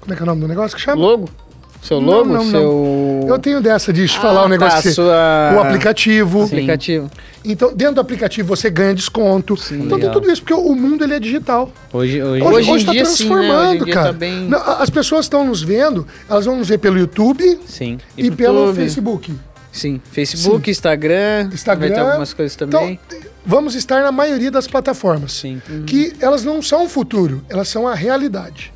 [0.10, 1.00] como é que é o nome do negócio que chama?
[1.00, 1.30] Logo?
[1.82, 2.26] Seu Não, logo?
[2.30, 2.52] não, não.
[2.52, 3.26] seu...
[3.28, 6.44] Eu tenho dessa de falar Ah, um negócio tá, sua- o aplicativo.
[6.44, 7.10] aplicativo.
[7.46, 9.54] Então, dentro do aplicativo você ganha desconto.
[9.54, 10.12] então tem Legal.
[10.12, 11.72] tudo isso, porque o mundo ele é digital.
[11.94, 13.30] Hoje, hoje, Hoje, Hoje em hoje tá dia, sim, né?
[13.30, 14.08] transformando, dia cara.
[14.08, 17.98] tá bem- Não, as pessoas estão nos vendo, elas vão nos ver pelo YouTube sim.
[18.18, 18.76] E e, pelo YouTube.
[18.76, 19.34] Facebook.
[19.72, 20.02] Sim.
[20.12, 21.50] Facebook, Instagram.
[21.54, 21.88] Instagram.
[21.90, 23.00] Vai ter algumas coisas também.
[23.08, 25.32] Então, vamos estar na maioria das plataformas.
[25.32, 25.62] Sim.
[25.86, 28.74] Que elas não são o futuro, elas são a realidade.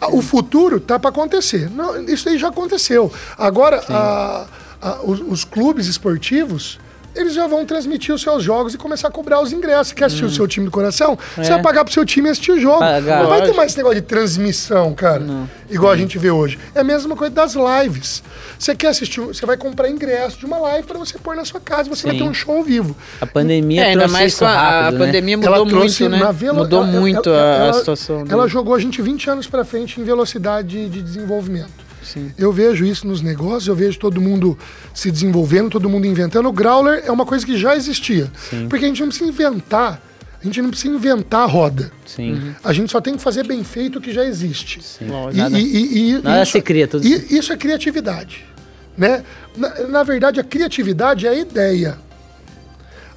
[0.00, 1.70] Ah, O futuro tá para acontecer.
[1.70, 3.12] Não, isso aí já aconteceu.
[3.38, 4.46] Agora, a-
[4.82, 6.78] a- os, os clubes esportivos,
[7.14, 9.88] eles já vão transmitir os seus jogos e começar a cobrar os ingressos.
[9.88, 11.18] Você quer assistir o seu time do coração?
[11.36, 11.54] Você É.
[11.54, 12.78] vai pagar pro seu time e assistir o jogo.
[12.80, 13.22] Pagar.
[13.22, 15.22] Não vai ter mais esse negócio de transmissão, cara.
[15.70, 16.58] Igual a gente vê hoje.
[16.74, 18.22] É a mesma coisa das lives.
[18.58, 21.60] Você quer assistir, você vai comprar ingresso de uma live para você pôr na sua
[21.60, 22.22] casa, você vai Sim.
[22.22, 22.96] ter um show ao vivo.
[23.20, 25.06] A pandemia É, ainda mais isso com a, a rápido, né?
[25.06, 26.32] pandemia Ela mudou trouxe muito, né?
[26.32, 28.16] velo- Mudou ela- muito ela- a, a ela- situação.
[28.28, 28.48] Ela dele.
[28.48, 31.83] jogou a gente 20 anos para frente em velocidade de desenvolvimento.
[32.04, 32.30] Sim.
[32.38, 34.56] Eu vejo isso nos negócios, eu vejo todo mundo
[34.92, 36.48] se desenvolvendo, todo mundo inventando.
[36.48, 38.30] O Growler é uma coisa que já existia.
[38.50, 38.68] Sim.
[38.68, 40.00] Porque a gente não precisa inventar,
[40.40, 41.90] a gente não precisa inventar a roda.
[42.06, 42.54] Sim.
[42.62, 44.82] A gente só tem que fazer bem feito o que já existe.
[44.82, 45.06] Sim.
[45.32, 48.44] E, Nada- e- e- e nada isso, se cria, tudo e- Isso é criatividade.
[48.96, 49.24] Né?
[49.56, 51.98] Na, na verdade, a criatividade é a ideia.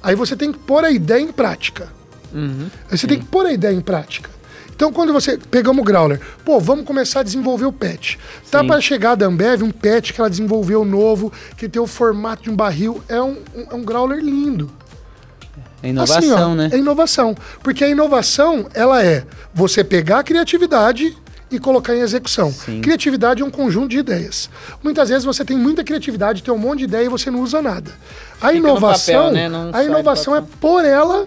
[0.02, 1.88] Aí você tem que pôr a ideia em prática.
[2.32, 2.66] Uhum.
[2.90, 4.30] Aí você tem que pôr a ideia em prática.
[4.78, 5.36] Então, quando você.
[5.36, 8.16] Pegamos o Growler, pô, vamos começar a desenvolver o pet.
[8.48, 12.44] Tá para chegar da Ambev um pet que ela desenvolveu novo, que tem o formato
[12.44, 13.02] de um barril.
[13.08, 14.70] É um, um, é um Growler lindo.
[15.82, 16.70] É inovação, Assim, ó, né?
[16.72, 17.34] É inovação.
[17.60, 21.16] Porque a inovação, ela é você pegar a criatividade
[21.50, 22.52] e colocar em execução.
[22.52, 22.80] Sim.
[22.80, 24.48] Criatividade é um conjunto de ideias.
[24.80, 27.60] Muitas vezes você tem muita criatividade, tem um monte de ideia e você não usa
[27.60, 27.90] nada.
[28.40, 29.70] A no inovação, papel, né?
[29.72, 31.26] A inovação é pôr ela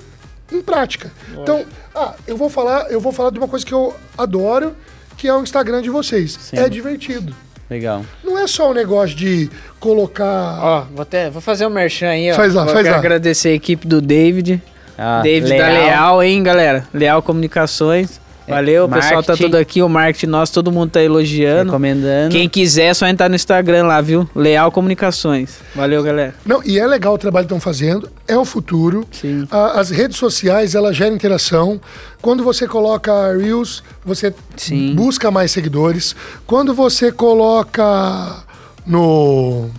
[0.51, 1.11] em prática.
[1.33, 4.75] Então, ah, eu vou falar, eu vou falar de uma coisa que eu adoro,
[5.17, 6.37] que é o Instagram de vocês.
[6.39, 6.57] Sim.
[6.57, 7.33] É divertido.
[7.69, 8.03] Legal.
[8.23, 9.49] Não é só o negócio de
[9.79, 12.35] colocar Ó, vou até vou fazer um merchan aí, ó.
[12.35, 12.97] Faz lá, Vou faz lá.
[12.97, 14.61] agradecer a equipe do David.
[14.97, 16.87] Ah, David da Leal, hein, galera?
[16.93, 18.20] Leal Comunicações.
[18.55, 21.71] Valeu, o pessoal tá tudo aqui, o marketing nosso, todo mundo tá elogiando.
[21.71, 22.31] Recomendando.
[22.35, 24.29] Quem quiser, é só entrar no Instagram lá, viu?
[24.35, 25.59] Leal Comunicações.
[25.75, 26.35] Valeu, galera.
[26.45, 29.05] Não, e é legal o trabalho que estão fazendo, é o futuro.
[29.11, 29.47] Sim.
[29.49, 31.79] A- as redes sociais, ela gera interação.
[32.21, 34.93] Quando você coloca Reels, você Sim.
[34.95, 36.15] busca mais seguidores.
[36.45, 38.43] Quando você coloca
[38.85, 39.69] no,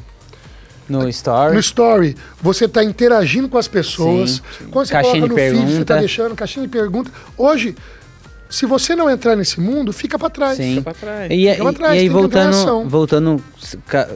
[0.88, 1.54] No Story.
[1.54, 4.30] no Story, você está interagindo com as pessoas.
[4.32, 4.64] Sim, sim.
[4.70, 7.10] Quando você Caixinha coloca no de feed, você está deixando caixinha de pergunta.
[7.36, 7.74] Hoje,
[8.52, 10.56] se você não entrar nesse mundo, fica para trás.
[10.56, 10.76] Sim.
[10.76, 11.30] Fica pra trás.
[11.30, 13.44] E, Fica pra trás, e aí, voltando, voltando,
[13.88, 14.08] ca-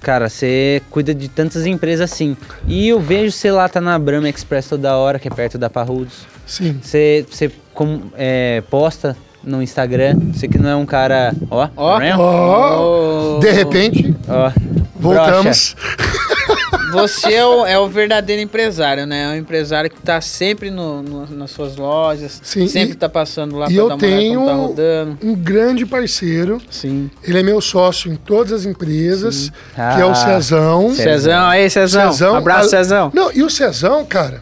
[0.00, 2.36] cara, você cuida de tantas empresas assim.
[2.66, 5.70] E eu vejo você lá tá na Brahma Express toda hora, que é perto da
[5.70, 6.26] Parrudos.
[6.46, 6.78] Sim.
[6.82, 11.32] Você, você com- é, posta no Instagram, você que não é um cara.
[11.50, 11.98] Ó, Ó.
[11.98, 12.18] vendo?
[12.20, 14.50] Ó, Ô, de repente, ó.
[14.96, 15.76] voltamos.
[16.92, 19.24] Você é o, é o verdadeiro empresário, né?
[19.24, 23.08] É um empresário que tá sempre no, no- nas suas lojas, Sim, sempre e- tá
[23.08, 25.18] passando lá E pra eu dar uma olhada tenho como tá rodando.
[25.22, 26.60] um grande parceiro.
[26.70, 27.10] Sim.
[27.22, 30.90] Ele é meu sócio em todas as empresas, que é o Ah, Cezão.
[30.90, 30.94] Cezão.
[30.94, 32.12] Cezão, aí, Cezão.
[32.12, 33.10] Cezão, Abraço, a- Cezão.
[33.14, 34.40] Não, e o Cezão, cara,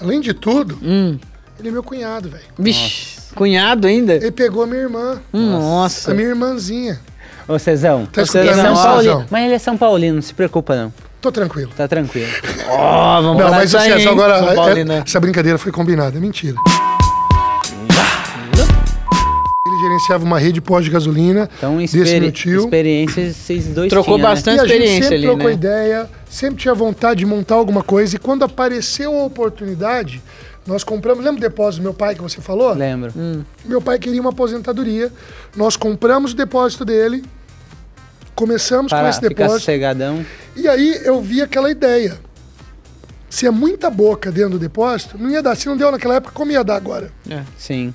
[0.00, 1.18] além de tudo, Hum.
[1.58, 2.44] ele é meu cunhado, velho.
[2.58, 4.14] Vixe, cunhado ainda?
[4.14, 6.10] Ele pegou a minha irmã, Nossa.
[6.10, 7.00] a minha irmãzinha.
[7.50, 8.06] Ô, Cezão.
[8.06, 9.26] Tá é escutando, São Paulino.
[9.28, 10.92] Mas ele é São Paulino, não se preocupa não.
[11.20, 11.70] Tô tranquilo.
[11.76, 12.28] Tá tranquilo.
[12.70, 15.02] Ó, vamos Não, mas o Cezão agora, é- Paulino, né?
[15.04, 16.54] essa brincadeira foi combinada, é mentira.
[19.66, 22.60] Ele gerenciava uma rede pós de gasolina Então, desse experi meu tio.
[22.60, 24.34] experiências vocês dois Trocou tinham, né?
[24.34, 24.56] bastante.
[24.56, 25.52] E a gente experiência sempre ali, trocou né?
[25.52, 28.14] ideia, sempre tinha vontade de montar alguma coisa.
[28.14, 30.22] E quando apareceu a oportunidade,
[30.66, 31.24] nós compramos.
[31.24, 32.72] Lembra o depósito do meu pai que você falou?
[32.74, 33.12] Lembro.
[33.16, 33.42] Hum.
[33.64, 35.12] Meu pai queria uma aposentadoria.
[35.56, 37.24] Nós compramos o depósito dele.
[38.34, 39.58] Começamos com Para esse ficar depósito.
[39.60, 40.24] sossegadão.
[40.56, 42.18] E aí eu vi aquela ideia.
[43.28, 45.54] Se é muita boca dentro do depósito, não ia dar.
[45.56, 47.10] Se não deu naquela época, como ia dar agora?
[47.28, 47.42] É.
[47.56, 47.94] Sim.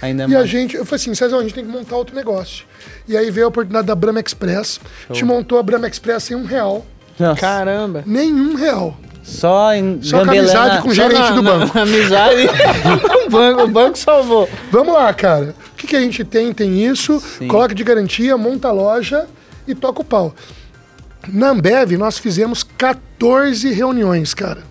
[0.00, 0.48] Ainda E a mais.
[0.48, 2.64] gente, eu falei assim, César, a gente tem que montar outro negócio.
[3.08, 4.78] E aí veio a oportunidade da Brahma Express.
[5.10, 6.86] A gente montou a Brahma Express sem um real.
[7.18, 8.04] Nossa, Caramba.
[8.06, 8.96] Nenhum real.
[9.24, 11.74] Só em Só com amizade com o gerente na- do na- banco.
[11.74, 12.46] na amizade.
[13.26, 14.48] o, banco, o banco salvou.
[14.70, 15.54] Vamos lá, cara.
[15.72, 16.52] O que, que a gente tem?
[16.52, 17.48] Tem isso, Sim.
[17.48, 19.26] coloca de garantia, monta a loja
[19.68, 20.34] e toca o pau.
[21.28, 24.62] Na Ambev, nós fizemos 14 reuniões, cara.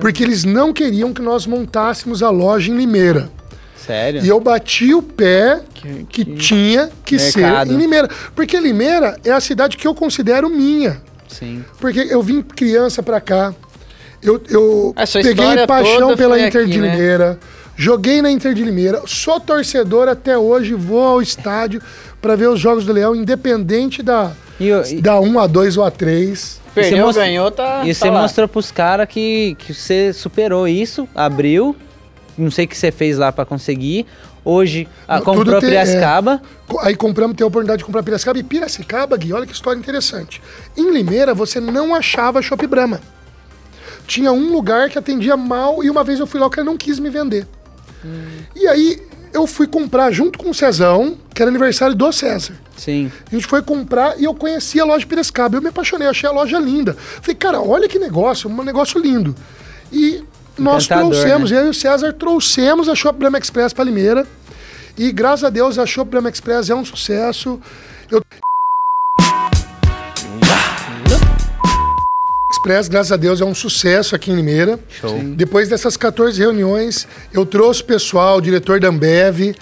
[0.00, 3.30] Porque eles não queriam que nós montássemos a loja em Limeira.
[3.76, 4.24] Sério?
[4.24, 7.68] E eu bati o pé Que- que, que- tinha que Mercado.
[7.68, 8.08] ser em Limeira.
[8.34, 11.00] Porque Limeira é a cidade que eu considero minha.
[11.28, 11.64] Sim.
[11.78, 13.54] Porque eu vim criança pra cá.
[14.22, 16.90] Eu, eu sua peguei paixão pela Inter aqui, de né?
[17.84, 19.00] Joguei na Inter de Limeira.
[19.06, 20.74] Sou torcedor até hoje.
[20.74, 21.80] Vou ao estádio
[22.20, 25.84] pra ver os Jogos do Leão, independente da, E, e- da 1 a 2 ou
[25.84, 26.60] a 3.
[26.74, 27.80] Perdeu, você mostra- ganhou, tá.
[27.86, 28.20] e tá você lá.
[28.20, 31.74] mostrou pros caras que, que você superou isso, abriu.
[32.36, 34.04] Não sei o que você fez lá pra conseguir.
[34.44, 35.72] Hoje ah, Não, comprou tem- é.
[35.72, 36.42] Piracicaba.
[36.68, 38.38] Co- Aí compramos, tem a oportunidade de comprar Piracicaba.
[38.38, 40.42] E Piracicaba, Gui, olha que história interessante.
[40.76, 43.00] Em Limeira, você não achava Chopp Brahma.
[44.06, 46.76] Tinha um lugar que atendia mal e uma vez eu fui lá, o cara não
[46.76, 47.46] quis me vender.
[48.54, 52.54] E aí eu fui comprar junto com o Cezão, que era aniversário do César.
[52.76, 53.10] Sim.
[53.30, 55.56] A gente foi comprar e eu conheci a loja de Piracicaba.
[55.56, 56.94] Eu me apaixonei, achei a loja linda.
[56.94, 59.34] Falei, cara, olha que negócio, um negócio lindo.
[59.92, 60.24] E
[60.58, 61.60] nós Encantador, trouxemos, né?
[61.60, 64.26] eu e o César trouxemos a Shop Brahma Express para Limeira.
[64.96, 67.60] E graças a Deus a Shop Brahma Express é um sucesso.
[68.10, 68.22] Eu...
[72.60, 74.78] Express, graças a Deus, é um sucesso aqui em Limeira.
[75.00, 75.18] Show.
[75.34, 79.54] Depois dessas 14 reuniões, eu trouxe o pessoal, o diretor da Ambev,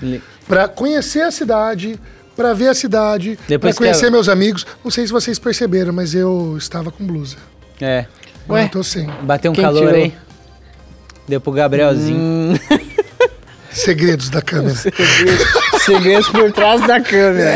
[0.48, 1.98] para conhecer a cidade,
[2.36, 4.66] para ver a cidade, para conhecer a- meus amigos.
[4.84, 7.36] Não sei se vocês perceberam, mas eu estava com blusa.
[7.80, 8.06] É.
[8.48, 8.64] Ué?
[8.64, 9.06] Eu tô sem.
[9.22, 9.94] Bateu um Quem calor tirou?
[9.94, 10.12] aí.
[11.28, 12.58] Deu pro Gabrielzinho.
[13.70, 14.74] Segredos da câmera.
[14.74, 15.44] Segredos
[16.32, 17.50] por trás da câmera.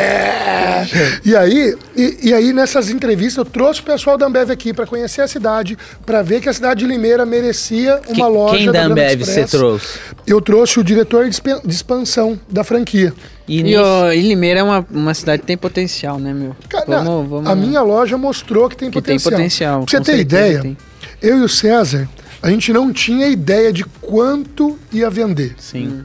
[1.25, 4.87] E aí, e, e aí, nessas entrevistas, eu trouxe o pessoal da Ambev aqui para
[4.87, 8.73] conhecer a cidade, para ver que a cidade de Limeira merecia uma Que- loja Quem
[8.73, 9.99] da Ambev você trouxe?
[10.27, 13.13] Eu trouxe o diretor de expan- de expansão da franquia.
[13.47, 13.75] E, E,
[14.17, 16.55] e Limeira é uma, uma cidade que tem potencial, né, meu?
[16.69, 17.51] Cara, vamos, vamos...
[17.51, 19.33] A minha loja mostrou que tem Que tem potencial.
[19.33, 20.77] potencial, Pra você ter ideia, tem.
[21.21, 22.09] eu e o César,
[22.43, 25.55] a gente não tinha ideia de quanto ia vender.
[25.59, 26.03] Sim.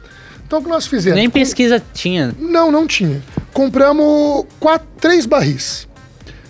[0.47, 1.17] Então o que nós fizemos?
[1.19, 2.33] Nem Com- pesquisa tinha.
[2.39, 3.21] Não, não tinha.
[3.53, 5.87] Compramos quatro, três barris.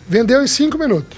[0.08, 1.18] Vendeu em cinco minutos.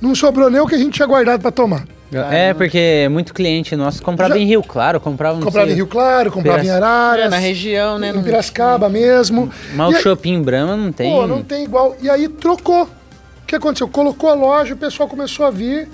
[0.00, 1.86] Não sobrou nem o que a gente tinha guardado para tomar.
[2.30, 5.86] É, porque muito cliente nosso comprava Já- em Rio Claro, comprava, comprava sei, em Rio
[5.86, 8.10] Claro, comprava em Araras, É, na região, né?
[8.14, 9.50] em Piracicaba mesmo.
[9.74, 11.12] Mas E o aí- Shopping Brahma não tem.
[11.12, 11.96] Pô, não tem igual.
[12.00, 12.84] E aí trocou.
[12.84, 13.88] O que aconteceu?
[13.88, 15.88] Colocou a loja, o pessoal começou a vir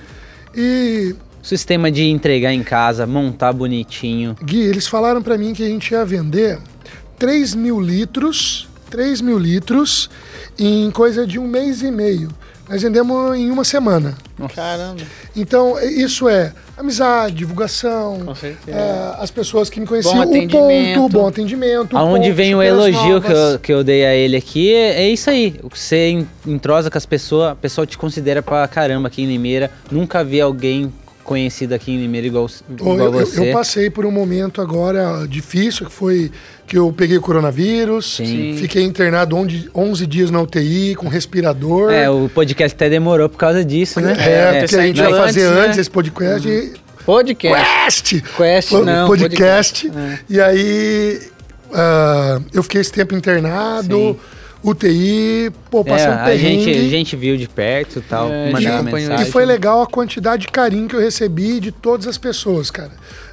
[0.55, 4.37] e Sistema de entregar em casa, montar bonitinho.
[4.43, 6.59] Gui, eles falaram pra mim que a gente ia vender
[7.19, 10.09] 3 mil litros, 3 mil litros
[10.59, 12.29] em coisa de um mês e meio.
[12.69, 14.17] Nós vendemos em uma semana.
[14.55, 15.03] Caramba,
[15.37, 18.77] Então, isso é amizade, divulgação, com certeza.
[18.79, 21.01] é, as pessoas que me conheciam, Bom o atendimento.
[21.01, 21.93] ponto, bom atendimento.
[21.95, 25.03] o Aonde ponto, vem o elogio que eu, que eu dei a ele aqui, é,
[25.03, 25.61] é isso aí.
[25.63, 29.23] O que você en- entrosa com as pessoas, a pessoa te considera pra caramba aqui
[29.23, 29.71] em Limeira.
[29.91, 30.93] Nunca vi alguém
[31.25, 33.49] conhecido aqui em Limeira igual, igual eu, você.
[33.49, 36.31] eu passei por um momento agora difícil, que foi
[36.67, 38.57] que eu peguei o coronavírus, Sim.
[38.59, 41.93] fiquei internado 11, 11 dias na UTI com respirador.
[41.93, 44.17] É, o podcast até demorou por causa disso, né?
[44.19, 45.67] É, porque a gente vai fazer antes, né?
[45.67, 46.49] antes esse podcast.
[46.49, 46.73] e-
[47.05, 48.15] Podcast.
[48.15, 48.37] Quest!
[48.37, 49.09] Quest, não.
[49.09, 49.91] Podcast.
[49.91, 50.19] É.
[50.31, 51.21] E aí
[51.73, 54.17] ah, eu fiquei esse tempo internado, Sim.
[54.65, 56.65] UTI, pô, passei É, um a perrengue.
[56.65, 58.83] gente, a gente viu de perto e tal, É, acompanhou.
[58.85, 59.27] mensagem.
[59.27, 62.93] E foi legal a quantidade de carinho que eu recebi de todas as pessoas, cara.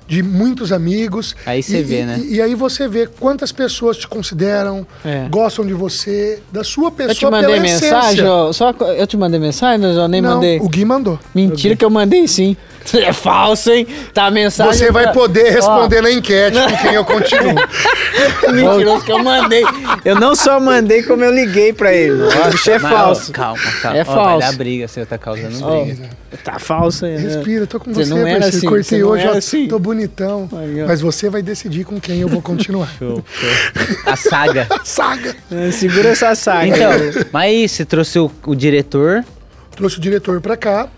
[0.09, 1.35] De muitos amigos.
[1.45, 2.19] Aí você vê, né?
[2.25, 5.27] E, e aí você vê quantas pessoas te consideram, É.
[5.29, 9.15] gostam de você, da sua pessoa Eu te mandei pela mensagem, ó, só eu te
[9.15, 10.59] mandei mensagem, mas eu nem Não, mandei.
[10.59, 11.19] o Gui mandou.
[11.33, 12.57] Mentira que eu mandei sim.
[12.93, 13.85] É falso, hein?
[14.15, 14.73] Tá a mensagem.
[14.73, 17.53] Você vai pra- poder responder na enquete com quem eu continuo.
[18.51, 19.63] Mentiroso que eu mandei.
[20.03, 22.13] Eu não só mandei, como eu liguei pra ele.
[22.23, 23.31] O bicho é Mas, ó, falso.
[23.31, 23.97] calma, calma.
[23.97, 24.39] É Ó, Vai falso.
[24.47, 26.09] dar briga, você tá causando Ó, briga.
[26.43, 27.17] tá falso né?
[27.17, 29.67] Respira, tô com Você você, não era assim, Cortei você não hoje, era ó, assim.
[29.67, 30.49] tô bonitão.
[30.53, 30.83] Aí.
[30.87, 32.87] Mas você vai decidir com quem eu vou continuar.
[32.97, 33.97] Show, show.
[34.05, 34.67] A saga.
[34.83, 35.35] Saga!
[35.51, 36.67] É, Segura essa saga.
[36.67, 36.91] Então,
[37.31, 39.23] mas você trouxe o, o diretor,
[39.75, 40.89] Trouxe o diretor pra cá.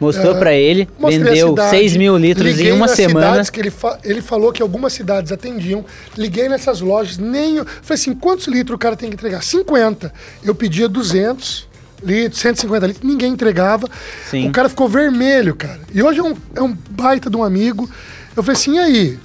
[0.00, 3.44] mostrou pra ele, Mostrei a vendeu cidade, 6 mil litros em uma semana.
[3.44, 5.84] que ele, fa- ele falou que algumas cidades atendiam.
[6.16, 7.56] Liguei nessas lojas, nem.
[7.56, 9.42] eu- Falei assim: quantos litros o cara tem que entregar?
[9.42, 10.12] 50.
[10.44, 11.68] Eu pedia 200
[12.02, 13.88] litros, 150 litros, ninguém entregava.
[14.30, 14.48] Sim.
[14.48, 15.80] O cara ficou vermelho, cara.
[15.92, 17.88] E hoje é um, é um baita de um amigo.
[18.36, 19.18] Eu falei assim: e aí?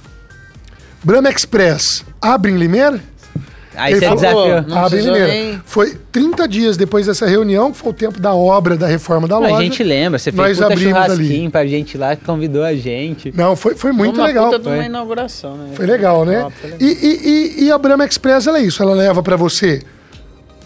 [1.02, 3.00] Brahma Express, abre em Limeira?
[3.74, 4.78] Aí Ele você falou, desafiou.
[4.78, 5.26] Abre em Limeira.
[5.28, 9.26] nem- Foi 30 dias depois dessa reunião, que foi o tempo da obra, da reforma
[9.26, 9.56] da Não, loja.
[9.56, 11.48] a gente lembra, você fez puta abrimos churrasquinho ali.
[11.50, 13.32] pra gente lá, que convidou a gente.
[13.34, 14.46] Não, foi, foi muito uma legal.
[14.50, 14.84] Puta de uma Foi.
[14.84, 15.70] inauguração, né?
[15.74, 16.46] Foi legal, né?
[16.60, 16.88] Foi legal.
[16.88, 18.82] E, e, e, e a Brahma Express, ela é isso.
[18.82, 19.80] Ela leva pra você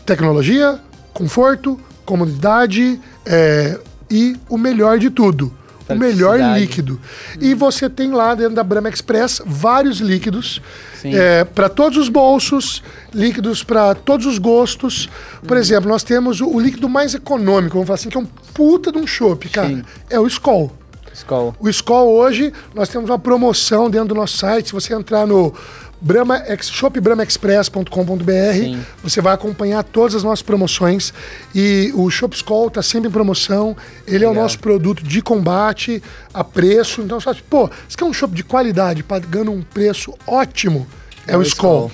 [0.05, 0.81] tecnologia,
[1.13, 3.79] conforto, comodidade é,
[4.11, 5.53] e o melhor de tudo,
[5.89, 7.01] o melhor líquido.
[7.41, 10.61] E você tem lá dentro da Brahma Express vários líquidos
[11.01, 11.13] Sim.
[11.55, 12.83] para todos os bolsos,
[13.13, 15.09] líquidos para todos os gostos.
[15.47, 18.27] Por exemplo, nós temos o, o líquido mais econômico, vamos falar assim, que é um
[18.55, 19.69] puta de um chopp, cara.
[19.69, 19.85] Sim.
[20.09, 20.73] É o Skol.
[21.15, 21.55] Skol.
[21.61, 24.67] O Skol hoje, nós temos uma promoção dentro do nosso site.
[24.67, 25.55] Se você entrar no
[26.01, 28.85] Brahma, Ex- shopbrahmaexpress.com.br, Sim.
[29.03, 31.13] você vai acompanhar todas as nossas promoções.
[31.55, 32.35] E o Shop
[32.69, 33.77] está sempre em promoção.
[34.07, 34.45] Ele é o Legal.
[34.45, 37.01] nosso produto de combate a preço.
[37.03, 40.87] Então, você fala, assim, pô, você quer um chopp de qualidade pagando um preço ótimo?
[41.27, 41.91] É, o Skol.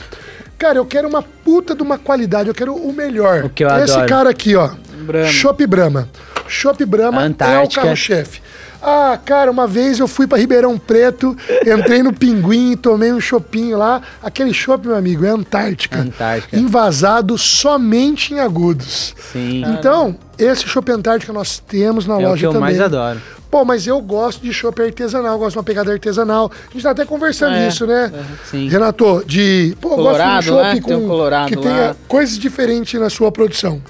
[0.59, 3.44] Cara, eu quero uma puta de uma qualidade, eu quero o melhor.
[3.44, 4.09] O que eu Esse adoro.
[4.09, 4.70] cara aqui, ó.
[5.07, 5.28] Brahma.
[5.32, 6.09] Chopp Brahma.
[6.48, 8.42] Chopp Brahma é o carro-chefe.
[8.83, 13.76] Ah, cara, uma vez eu fui pra Ribeirão Preto, entrei no Pinguim, tomei um chopinho
[13.76, 14.01] lá.
[14.22, 16.01] Aquele chopp, meu amigo, é Antártica.
[16.01, 16.57] Antártica.
[16.57, 19.14] Invasado somente em agudos.
[19.33, 19.62] Sim.
[19.66, 22.70] Então, esse chopp Antártica nós temos na É o loja que eu também.
[22.70, 23.20] mais adoro.
[23.51, 26.51] Pô, mas eu gosto de chopp artesanal, gosto de uma pegada artesanal.
[26.68, 28.11] A gente tá até conversando É, isso, né?
[28.49, 28.68] Sim.
[28.68, 29.76] Renato, de.
[29.81, 30.81] Pô, eu Colorado, gosto de um chopp né?
[30.87, 31.62] Tem um com Colorado que lá.
[31.62, 33.83] tenha coisas diferentes na sua produção.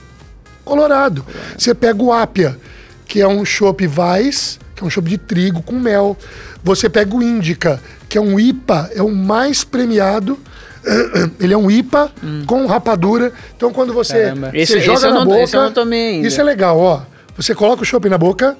[0.65, 1.25] Colorado.
[1.57, 2.59] Você pega o Apia,
[3.07, 6.17] que é um chopp Weiss, que é um chopp de trigo com mel.
[6.65, 10.39] Você pega o Indica, que é um IPA, é o mais premiado.
[11.39, 12.11] Ele é um IPA
[12.47, 13.33] com rapadura.
[13.57, 14.51] Então, quando você, Caramba.
[14.51, 15.87] você Esse- joga esse eu na não- boca.
[16.27, 17.03] Isso é legal, ó.
[17.37, 18.57] Você coloca o chopp na boca,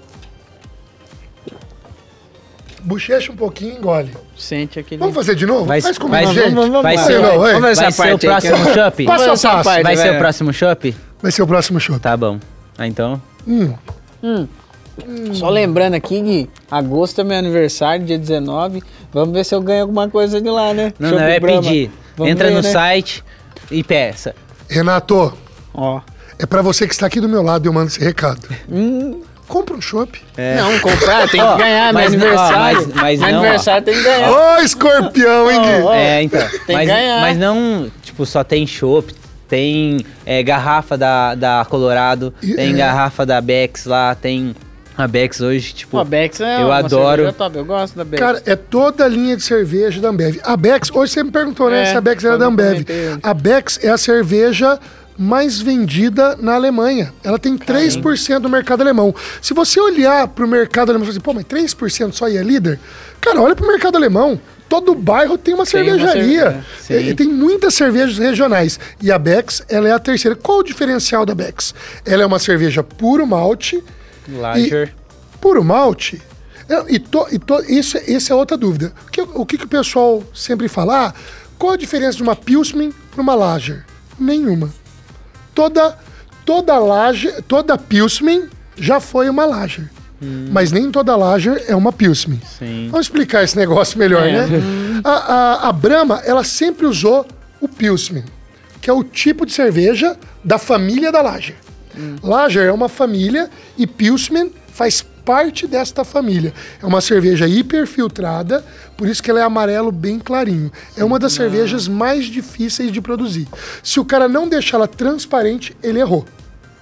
[2.83, 4.11] bochecha um pouquinho e engole.
[4.37, 4.99] Sente aquele.
[5.01, 5.65] Vamos fazer de novo?
[5.67, 6.55] Vai, Faz comigo, vai, gente.
[6.55, 7.11] vamos, vamos, vai vamos.
[7.13, 7.53] ser, não, vai.
[7.55, 9.05] Vamos ver vai ser o próximo chopp?
[9.05, 9.65] Passo a Vamos essa passo.
[9.65, 10.97] parte, Vai ser o próximo chopp?
[11.23, 12.01] Vai ser o próximo chopp.
[12.01, 12.39] Tá bom.
[12.79, 13.21] Ah, então.
[15.35, 18.83] Só lembrando aqui que agosto é meu aniversário, dia 19.
[19.13, 20.93] Vamos ver se eu ganho alguma coisa de lá, né?
[20.99, 21.63] Não, Chopp não, é Brahma.
[21.63, 21.91] pedir.
[22.17, 22.71] Vamos Entra ver, no né?
[22.71, 23.25] site
[23.71, 24.35] e peça.
[24.69, 25.33] Renato,
[25.75, 26.01] Ó.
[26.39, 28.47] é pra você que está aqui do meu lado eu mando esse recado.
[28.71, 29.21] Hum.
[29.49, 30.17] Compra um chopp.
[30.57, 32.77] Não, comprar, tem que ganhar, meu mas não, ó, aniversário.
[32.95, 33.41] mas- mas meu não, ó.
[33.43, 34.31] aniversário tem que ganhar.
[34.31, 35.83] Ô, escorpião, hein, Gui?
[35.83, 36.49] Ó, É, então.
[36.67, 37.21] que mas, ganhar.
[37.21, 39.13] mas não, tipo, só tem chopp.
[39.49, 42.77] Tem é, garrafa da, da Colorado, E- tem é.
[42.77, 44.55] garrafa da Bex lá, tem
[45.03, 45.99] a Bex hoje, tipo.
[45.99, 47.17] A Bex é eu uma adoro.
[47.23, 48.21] cerveja top, eu gosto da Bex.
[48.23, 50.39] Cara, é toda a linha de cerveja da Ambev.
[50.43, 52.85] A Bex, hoje você me perguntou, né, É, se a Bex era da Ambev.
[53.23, 54.79] A Bex é a cerveja
[55.19, 57.13] mais vendida na Alemanha.
[57.23, 59.15] Ela tem 3% do mercado alemão.
[59.43, 62.43] Se você olhar pro mercado alemão e falar assim, pô, mas 3% só aí é
[62.43, 62.79] líder?
[63.21, 64.41] Cara, olha pro mercado alemão.
[64.67, 66.43] Todo bairro tem uma Tem uma cervejaria.
[66.43, 66.95] cerve- sim.
[66.95, 68.79] E- e tem muitas cervejas regionais.
[69.03, 70.35] E a Bex, ela é a terceira.
[70.37, 71.75] Qual o diferencial da Bex?
[72.07, 73.83] Ela é uma cerveja puro malte,
[74.39, 74.95] Lager.
[75.41, 76.21] puro malte.
[76.89, 78.93] E, to, e to, isso, essa é outra dúvida.
[79.07, 81.07] O que, o que, que o pessoal sempre fala?
[81.09, 81.15] Ah,
[81.59, 83.85] qual a diferença de uma Pilsman para uma Lager?
[84.19, 84.71] Nenhuma.
[85.55, 85.99] Toda,
[86.45, 89.91] toda Lager, toda Pilsman já foi uma Lager.
[90.53, 92.39] Mas nem toda Lager é uma Pilsman.
[92.59, 92.89] Sim.
[92.91, 94.47] Vamos explicar esse negócio melhor, É.
[94.47, 94.61] né?
[95.03, 97.27] A, a, a Brahma, ela sempre usou
[97.59, 98.25] o Pilsman,
[98.83, 101.57] que é o tipo de cerveja da família da Lager.
[102.23, 106.53] Lager é uma família e Pilsman faz parte desta família.
[106.83, 108.65] É uma cerveja hiperfiltrada,
[108.97, 110.73] por isso que ela é amarelo bem clarinho.
[110.97, 113.47] É uma das cervejas mais difíceis de produzir.
[113.83, 116.25] Se o cara não deixar ela transparente, ele errou.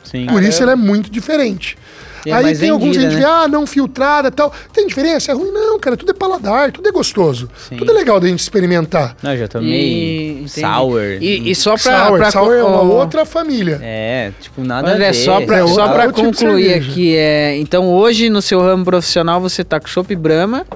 [0.05, 0.27] Sim.
[0.27, 1.77] Por isso ela é muito diferente.
[2.27, 3.43] É Aí tem alguns que a gente vendida, vê, né?
[3.45, 4.53] ah, não filtrada e tal.
[4.73, 5.31] Tem diferença?
[5.33, 5.51] É ruim?
[5.51, 7.49] Não, cara, tudo é paladar, tudo é gostoso.
[7.69, 7.77] Sim.
[7.77, 9.17] Tudo é legal da gente experimentar.
[9.23, 11.03] Não, eu já tomei E, sour.
[11.21, 12.07] E, e só pra.
[12.07, 13.79] sour, pra sour é uma outra família.
[13.83, 15.17] É, tipo, nada André, a ver.
[15.17, 16.91] só pra, É só pra tipo concluir cerveja.
[16.91, 20.67] aqui, é, então hoje no seu ramo profissional você tá com Chopp Brahma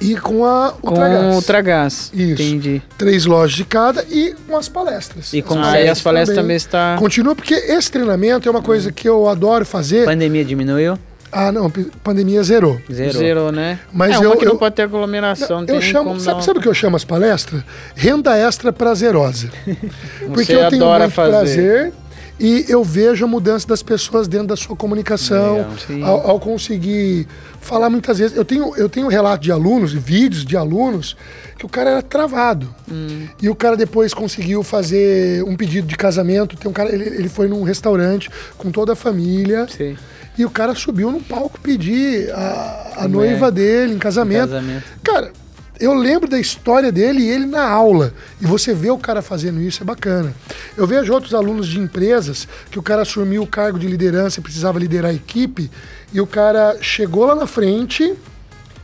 [0.00, 1.34] E com a com Ultragás.
[1.34, 2.10] Ultragás.
[2.14, 2.42] Isso.
[2.42, 2.82] Entendi.
[2.96, 5.32] Três lojas de cada e umas palestras.
[5.32, 6.96] E com as palestras também está.
[6.98, 10.04] Continua, porque esse treinamento é uma coisa que eu adoro fazer.
[10.04, 10.98] Pandemia diminuiu?
[11.30, 11.70] Ah, não,
[12.02, 12.80] pandemia zerou.
[12.90, 13.12] Zerou.
[13.12, 13.78] Zerou, né?
[13.92, 15.60] Mas é, eu- uma que eu- não pode ter aglomeração.
[15.60, 17.62] não eu chamo, sabe, sabe o que eu chamo as palestras?
[17.94, 19.50] Renda extra prazerosa.
[20.32, 21.30] Porque eu tenho muito fazer.
[21.30, 21.92] prazer
[22.40, 26.02] e eu vejo a mudança das pessoas dentro da sua comunicação, sim.
[26.02, 27.26] ao, ao conseguir
[27.68, 28.36] falar muitas vezes.
[28.36, 31.16] Eu tenho, eu tenho relato de alunos, vídeos de alunos,
[31.58, 32.72] que o cara era travado.
[32.90, 33.28] Hum.
[33.40, 36.56] E o cara depois conseguiu fazer um pedido de casamento.
[36.56, 39.66] Tem um cara, ele, ele foi num restaurante com toda a família.
[39.68, 39.96] Sim.
[40.36, 43.08] E o cara subiu no palco pedir a, a É.
[43.08, 44.50] noiva dele em casamento.
[44.50, 44.84] Casamento.
[45.02, 45.32] Cara,
[45.80, 48.12] eu lembro da história dele e ele na aula.
[48.40, 50.32] E você vê o cara fazendo isso, é bacana.
[50.76, 54.42] Eu vejo outros alunos de empresas que o cara assumiu o cargo de liderança e
[54.42, 55.70] precisava liderar a equipe.
[56.12, 58.14] E o cara chegou lá na frente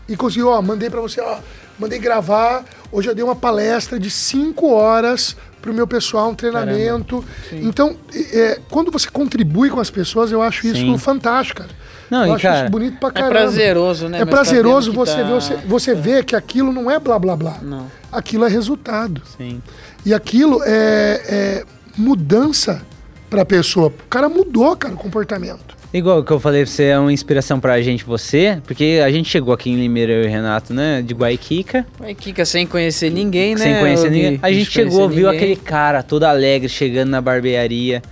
[0.09, 1.39] e conseguiu, ó, mandei pra você, ó,
[1.79, 2.64] mandei gravar.
[2.93, 7.25] Hoje eu dei uma palestra de cinco horas pro meu pessoal, um treinamento.
[7.51, 10.99] Então, é, quando você contribui com as pessoas, eu acho isso Sim.
[10.99, 11.70] fantástico, cara.
[12.11, 13.31] Não, eu e acho cara, isso bonito pra É caramba.
[13.31, 14.18] prazeroso, né?
[14.20, 17.35] É Mas prazeroso você, tá- ver, você, você ver que aquilo não é blá blá
[17.35, 17.57] blá.
[17.62, 17.91] Não.
[18.12, 19.22] Aquilo é resultado.
[19.39, 19.62] Sim.
[20.05, 21.64] E aquilo é, é
[21.97, 22.83] mudança
[23.31, 23.87] pra pessoa.
[23.89, 25.74] O cara mudou, cara, o comportamento.
[25.97, 29.55] Igual que eu falei, você é uma inspiração pra gente, você, porque a gente chegou
[29.55, 31.86] aqui em Limeira, eu e o Renato, né, de Guaiquica,
[32.18, 33.61] Kika, sem conhecer ninguém, né?
[33.62, 34.40] sem conhecer ninguém.
[34.42, 35.36] A gente chegou, viu ninguém.
[35.36, 38.03] aquele cara todo alegre chegando na barbearia,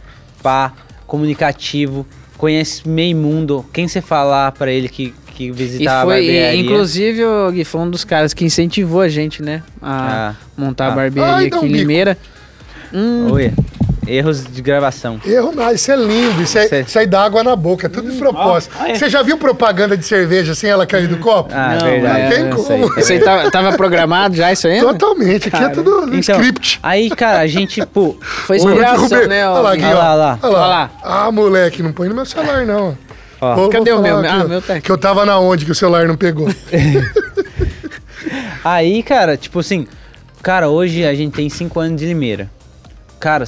[0.41, 0.72] pá,
[1.09, 2.07] comunicativo,
[2.39, 3.66] conhece meio mundo.
[3.72, 6.55] Quem você falar pra ele que, que E visitar a barbearia?
[6.55, 9.61] e, inclusive, o Gui foi um dos caras que incentivou a gente, né?
[9.83, 10.93] A Ah, montar Ah.
[10.93, 11.80] a barbearia Ai, dá aqui um em bico.
[11.80, 12.16] Limeira.
[12.95, 13.53] Hum, Oi,
[14.07, 15.21] erros de gravação.
[15.27, 17.87] Erro nada, isso é lindo, isso, é, Isso é- isso aí dá água na boca,
[17.87, 18.75] é tudo de propósito.
[18.79, 18.95] ah, é.
[18.95, 21.53] Você já viu propaganda de cerveja sem ela cair do copo?
[21.55, 22.23] Ah, Não, verdade.
[22.23, 22.99] não tem como.
[23.01, 24.75] Isso aí tava, tava programado já, isso aí?
[24.75, 24.81] né?
[24.81, 26.81] Totalmente, aqui é tudo Então, script.
[26.83, 29.49] aí, cara, a gente, pô, Foi Ô, inspiração, né?
[29.49, 30.39] Olha lá, ó, Gui, Olha lá, lá.
[30.43, 30.91] Olha lá.
[31.03, 32.97] Ah, moleque, não põe no meu celular, não.
[33.41, 33.55] ó.
[33.55, 34.17] Vou- Cadê vou o meu?
[34.19, 34.83] Ah, aqui, ó, meu tá aqui.
[34.83, 36.49] Que eu tava na onde que o celular não pegou.
[38.65, 39.87] Aí, cara, tipo assim,
[40.43, 42.49] cara, hoje a gente tem cinco anos de Limeira.
[43.23, 43.45] Cara,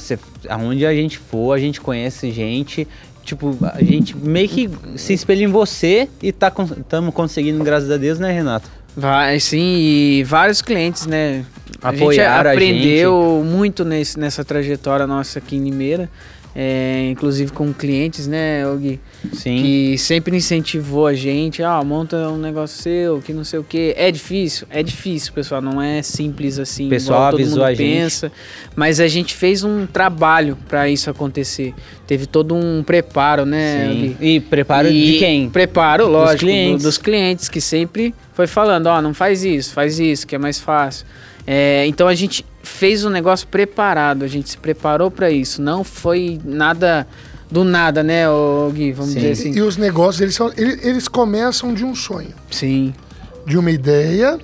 [0.47, 2.87] aonde a gente for, a gente conhece gente.
[3.25, 6.47] Tipo, a gente meio que se espelha em você e tá
[6.77, 8.69] estamos conseguindo, graças a Deus, né, Renato?
[8.95, 11.43] Vai, sim, e vários clientes, né?
[11.81, 16.09] Apoiaram a a gente aprendeu muito nesse, nessa trajetória nossa aqui em Limeira.
[16.57, 18.99] É, inclusive com clientes, né, Gui?
[19.33, 19.61] Sim.
[19.61, 23.93] Que sempre incentivou a gente, ah, monta um negócio seu, que não sei o que.
[23.97, 24.65] É difícil?
[24.69, 25.61] É difícil, pessoal.
[25.61, 27.79] Não é simples assim, O pessoal todo mundo a gente.
[27.79, 28.31] pensa.
[28.75, 31.73] Mas a gente fez um trabalho para isso acontecer.
[32.07, 34.15] Teve todo um preparo, né, Sim.
[34.21, 35.49] E preparo E de quem?
[35.49, 36.83] Preparo, Dos lógico, do- clientes.
[36.83, 40.59] dos clientes que sempre foi falando, ó, não faz isso, faz isso, que é mais
[40.59, 41.05] fácil.
[41.47, 45.61] É, então a gente fez um negócio preparado, a gente se preparou para isso.
[45.61, 47.07] Não foi nada
[47.49, 48.23] do nada, né,
[48.73, 48.91] Gui?
[48.91, 49.19] Vamos Sim.
[49.19, 49.51] dizer E, assim.
[49.53, 52.93] e os negócios, eles, são, eles, eles começam de um sonho, Sim,
[53.45, 54.39] de uma ideia,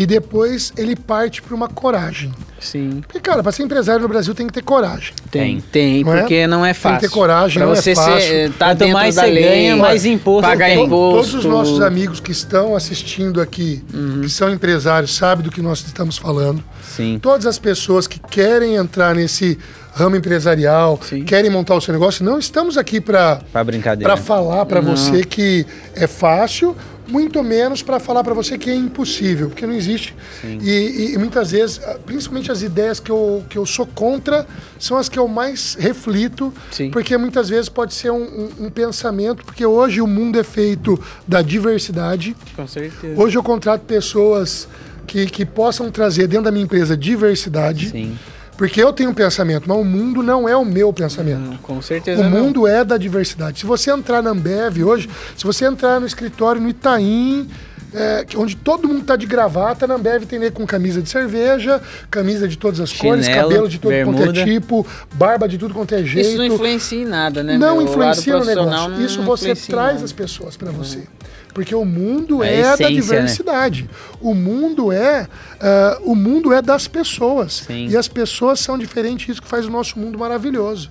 [0.00, 2.32] e depois ele parte para uma coragem.
[2.60, 3.00] sim.
[3.02, 5.12] Porque, cara, para ser empresário no Brasil tem que ter coragem.
[5.28, 6.20] Tem, tem, Não é?
[6.20, 7.00] porque não é Tem que fácil.
[7.00, 8.20] ter coragem, pra não é você fácil.
[8.20, 10.88] ser, tá Quanto dentro mais da você lei, ganha, mais imposto pagar imposto.
[11.16, 14.20] Todos os nossos amigos que estão assistindo aqui, Uhum.
[14.22, 16.62] que são empresários, sabem do que nós estamos falando.
[16.82, 17.18] Sim.
[17.20, 19.58] Todas as pessoas que querem entrar nesse
[19.94, 21.24] ramo empresarial, Sim.
[21.24, 24.12] querem montar o seu negócio, não estamos aqui para Pra brincadeira.
[24.14, 26.76] para falar para você que é fácil,
[27.08, 30.14] muito menos para falar para você que é impossível, porque não existe.
[30.44, 34.46] E, e muitas vezes, ah, principalmente as ideias que eu, que eu sou contra,
[34.78, 36.90] são as que eu mais reflito, Sim.
[36.90, 41.02] porque muitas vezes pode ser um, um- um pensamento, porque hoje o mundo é feito
[41.26, 42.36] da diversidade.
[42.54, 43.20] Com certeza.
[43.20, 44.68] Hoje eu contrato pessoas
[45.06, 48.18] que, que possam trazer dentro da minha empresa diversidade, Sim.
[48.58, 51.38] Porque eu tenho um pensamento, mas o mundo não é o meu pensamento.
[51.38, 52.42] Não, com certeza O não.
[52.42, 53.60] mundo é da diversidade.
[53.60, 57.48] Se você entrar na Ambev hoje, se você entrar no escritório no Itaim,
[57.94, 61.80] é, onde todo mundo tá de gravata, na Ambev tem nego com camisa de cerveja,
[62.10, 64.84] camisa de todas as cores, Chinelo, cabelo de todo quanto é tipo,
[65.14, 66.28] barba de tudo quanto é jeito.
[66.28, 67.56] Isso não influencia em nada, né?
[67.56, 67.86] Não meu?
[67.86, 68.88] Influencia no negócio.
[68.90, 70.04] não Isso você traz nada.
[70.04, 71.04] as pessoas para você.
[71.52, 73.00] Porque o mundo É é, da essência, né?
[73.00, 73.90] diversidade.
[74.20, 75.26] O mundo é
[75.60, 77.64] ah, o mundo é das pessoas.
[77.66, 77.88] Sim.
[77.88, 80.90] E as pessoas são diferentes, isso que faz o nosso mundo maravilhoso.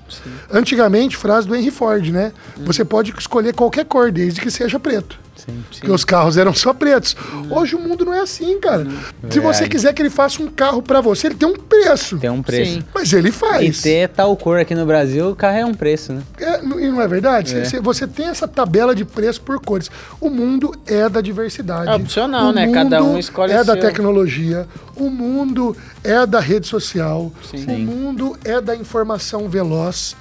[0.51, 2.31] Antigamente, frase do Henry Ford, né?
[2.57, 2.65] Hum.
[2.65, 5.26] Você pode escolher qualquer cor, desde que seja preto.
[5.37, 5.63] Sim.
[5.69, 7.15] Porque os carros eram só pretos.
[7.49, 8.85] Hoje o mundo não é assim, cara.
[9.29, 9.69] Se você Verdade.
[9.69, 12.17] quiser que ele faça um carro para você, ele tem um preço.
[12.17, 12.71] Tem um preço.
[12.73, 12.83] Sim.
[12.93, 13.81] Mas ele E faz.
[13.81, 16.21] ter tal cor aqui no Brasil, o carro é um preço, né?
[16.39, 17.55] É, e não é verdade?
[17.55, 17.63] É.
[17.63, 19.89] Você, você tem essa tabela de preço por cores.
[20.19, 21.89] O mundo é da diversidade.
[21.89, 22.67] É opcional, O né?
[22.71, 23.81] Cada um escolhe É da seu.
[23.81, 24.67] tecnologia.
[24.95, 27.31] O mundo é da rede social.
[27.49, 27.65] Sim.
[27.67, 30.15] O mundo é da informação veloz.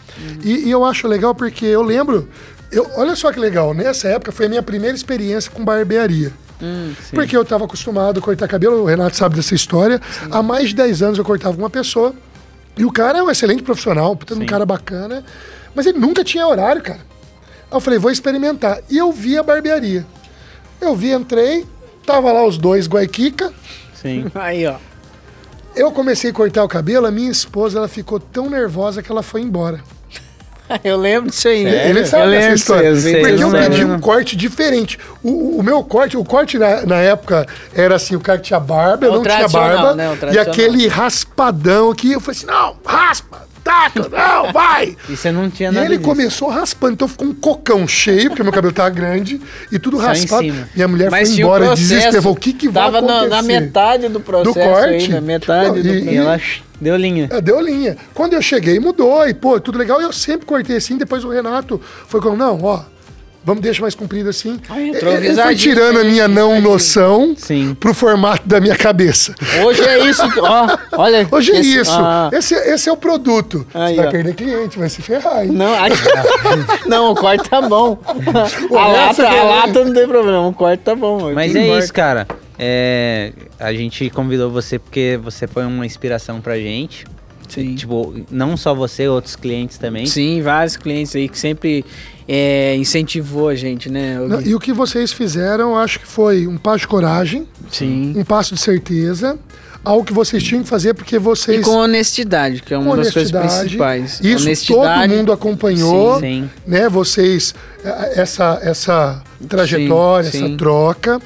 [0.44, 2.28] E, e eu acho legal porque eu lembro.
[2.76, 3.72] Eu, olha só que legal.
[3.72, 6.30] Nessa época foi a minha primeira experiência com barbearia.
[6.62, 9.98] Hum, Porque eu estava acostumado a cortar cabelo, o Renato sabe dessa história.
[10.30, 12.14] Há mais de 10 anos eu cortava com uma pessoa.
[12.76, 14.44] E o cara é um excelente profissional, um Sim.
[14.44, 15.24] cara bacana.
[15.74, 17.00] Mas ele nunca tinha horário, cara.
[17.70, 18.80] Aí eu falei, vou experimentar.
[18.90, 20.06] E eu vi a barbearia.
[20.78, 21.66] Eu vi, entrei,
[22.04, 23.54] tava lá os dois guaiquica.
[23.94, 24.26] Sim.
[24.36, 24.76] Aí, ó.
[25.74, 29.22] Eu comecei a cortar o cabelo, a minha esposa ela ficou tão nervosa que ela
[29.22, 29.82] foi embora.
[30.84, 31.64] Eu lembro disso aí.
[31.64, 31.88] né?
[31.90, 32.90] Ele sabe eu lembro história.
[32.90, 33.70] aí, sei, Porque eu lembro.
[33.70, 34.98] pedi um corte diferente.
[35.22, 39.06] O, o- meu corte, o corte na, na época era assim, o cara tinha barba,
[39.06, 39.94] eu não tinha barba.
[39.94, 40.08] né?
[40.32, 44.96] E aquele raspadão aqui, eu falei assim, não, raspa, taca, não, vai.
[45.08, 46.08] E você não tinha E nada ele disso.
[46.08, 49.40] começou raspando, então ficou um cocão cheio, porque meu cabelo tava grande,
[49.72, 50.54] e tudo Só raspado.
[50.74, 51.88] E a mulher Mas foi embora, processo.
[51.88, 52.32] desesperou.
[52.32, 53.28] O que, que vai Tava na, acontecer?
[53.30, 54.88] na metade do processo corte?
[54.92, 56.10] ainda, metade do e- processo.
[56.10, 56.40] E ela
[56.80, 57.28] deu linha.
[57.30, 57.96] É, deu linha.
[58.14, 59.26] Quando eu cheguei, mudou.
[59.28, 60.00] E, pô, tudo legal.
[60.00, 60.96] E eu sempre cortei assim.
[60.96, 62.80] Depois o Renato foi como, não, ó,
[63.44, 64.58] Vamos deixar mais comprido assim.
[64.68, 66.10] Ai, Ele foi tirando a hein?
[66.10, 67.76] minha não noção Sim.
[67.78, 69.36] pro formato da minha cabeça.
[69.64, 70.28] Hoje é isso.
[70.32, 71.28] que- Ó, olha.
[71.30, 71.92] Hoje é esse- isso.
[71.94, 72.28] ah.
[72.32, 73.64] Esse, esse é o produto.
[73.72, 74.10] Aí, Você vai ó.
[74.10, 75.52] perder cliente, vai se ferrar, hein?
[75.52, 75.96] Não, aqui-
[76.90, 77.96] não, o corte tá bom.
[78.04, 78.66] A resto
[79.22, 81.32] lata, a lata não tem problema, o corte tá bom.
[81.32, 82.26] Mas é isso, cara.
[82.58, 87.04] É, a gente convidou você porque você foi uma inspiração pra gente.
[87.48, 87.74] Sim.
[87.74, 90.06] Tipo, não só você, outros clientes também.
[90.06, 91.84] Sim, vários clientes aí que sempre
[92.26, 94.18] é, incentivou a gente, né?
[94.18, 98.14] Não, E o que vocês fizeram, acho que foi um passo de coragem, Sim.
[98.16, 99.38] um passo de certeza,
[99.84, 101.60] algo que vocês tinham que fazer porque vocês.
[101.60, 104.20] E com honestidade, que é uma das coisas principais.
[104.20, 105.08] Isso honestidade.
[105.08, 106.50] todo mundo acompanhou, Sim.
[106.66, 106.88] né?
[106.88, 107.54] Vocês
[107.84, 110.56] eh, essa essa trajetória, Sim, essa sim.
[110.56, 111.20] troca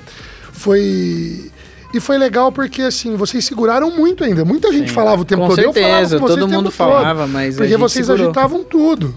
[0.60, 1.50] foi
[1.92, 4.44] e foi legal porque assim vocês seguraram muito ainda.
[4.44, 5.58] Muita gente falava o tempo Com todo.
[5.58, 8.26] eu falava certeza, com vocês todo mundo todo, falava, mas a porque vocês segurou.
[8.26, 8.30] Uhum.
[8.30, 9.14] agitavam tudo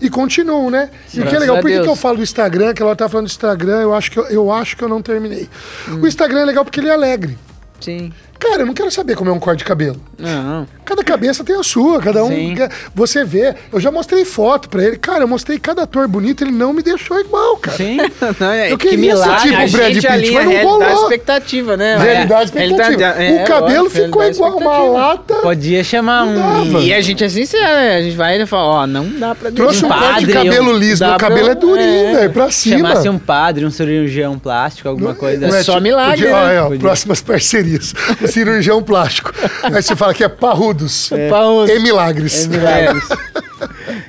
[0.00, 0.90] e continuam, né?
[1.12, 2.72] E o que é legal, por que, eu falo do Instagram?
[2.72, 5.02] Que ela tá falando do Instagram, eu acho que eu, eu acho que eu não
[5.02, 5.48] terminei.
[5.88, 6.02] Hum.
[6.02, 7.36] O Instagram é legal porque ele é alegre.
[7.80, 8.12] Sim.
[8.38, 9.96] Cara, eu não quero saber como é um corte de cabelo.
[10.18, 10.66] Não.
[10.84, 12.28] Cada cabeça tem a sua, cada um.
[12.28, 12.54] Sim.
[12.94, 13.54] Você vê.
[13.72, 14.96] Eu já mostrei foto pra ele.
[14.98, 17.76] Cara, eu mostrei cada ator bonito, ele não me deixou igual, cara.
[17.76, 17.96] Sim.
[18.38, 19.50] não é, Eu que queria ser milagre.
[19.50, 21.02] tipo o Brad Pitt, mas não realidade rolou.
[21.04, 21.96] expectativa, né?
[21.96, 23.02] Realidade É, expectativa.
[23.22, 25.34] é, o cabelo ficou igual uma lata.
[25.36, 26.80] Podia chamar um.
[26.80, 27.96] E a gente é sincero, né?
[27.96, 30.04] A gente vai e fala, ó, não dá pra Trouxe um deixar.
[30.06, 31.04] corte de cabelo um- liso.
[31.06, 32.12] Meu cabelo é durinho, é.
[32.14, 32.76] velho, pra cima.
[32.90, 36.60] Chamasse um padre, um cirurgião plástico, alguma coisa Não é só tipo- milagre, podia- né?
[36.60, 37.94] olha, ó, próximas parcerias.
[38.32, 39.32] Cirurgião plástico.
[39.62, 41.10] Aí você fala que é parrudos.
[41.30, 41.70] Parrudos.
[41.70, 42.46] E milagres.
[42.46, 43.04] milagres.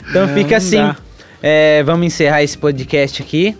[0.09, 0.77] Então fica não assim.
[0.77, 0.95] dá.
[1.41, 3.57] É, vamos encerrar esse podcast aqui.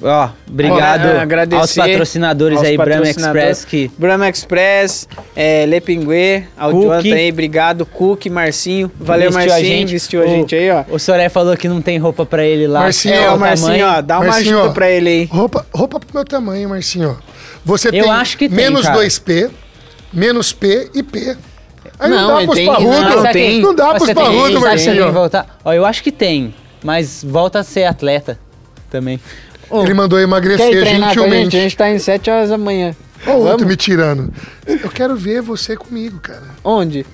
[0.00, 3.42] Ó, obrigado Ó, agradecer aos patrocinadores aos aí, Brahma patrocinadores.
[3.58, 6.44] Express, que Brahma Express, é, Le Pinguê.
[6.56, 8.90] Jonathan aí, obrigado, Cook, Marcinho.
[9.00, 10.84] Valeu, vestiu Marcinho, vestiu a O- gente aí, ó.
[10.88, 12.80] O Soré falou que não tem roupa pra ele lá.
[12.82, 13.86] Marcinho, É, o Marcinho, tamanho?
[13.98, 14.72] ó, dá uma Marcinho, ajuda ó.
[14.72, 15.24] pra ele aí.
[15.24, 17.16] Roupa, roupa pro meu tamanho, Marcinho.
[17.18, 17.28] ó.
[17.64, 18.98] Você Eu tem acho que tem, menos cara.
[18.98, 19.50] 2P,
[20.12, 21.36] menos P e P.
[21.98, 23.00] Aí não, Não, dá pros tem- parrudos.
[23.00, 23.74] não, Não, tem.
[23.74, 25.04] dá Você pros parrudos, Marcinho.
[25.64, 28.38] Ó, eu acho que tem, mas volta a ser atleta
[28.88, 29.18] também.
[29.72, 31.18] Ele mandou Quer emagrecer treinar com a gente?
[31.18, 31.56] A gentilmente.
[31.58, 32.94] gente tá em 7 horas da manhã.
[33.26, 33.66] O outro Vamos?
[33.66, 34.32] me tirando.
[34.66, 36.42] Eu quero ver você comigo, cara.
[36.64, 37.04] Onde?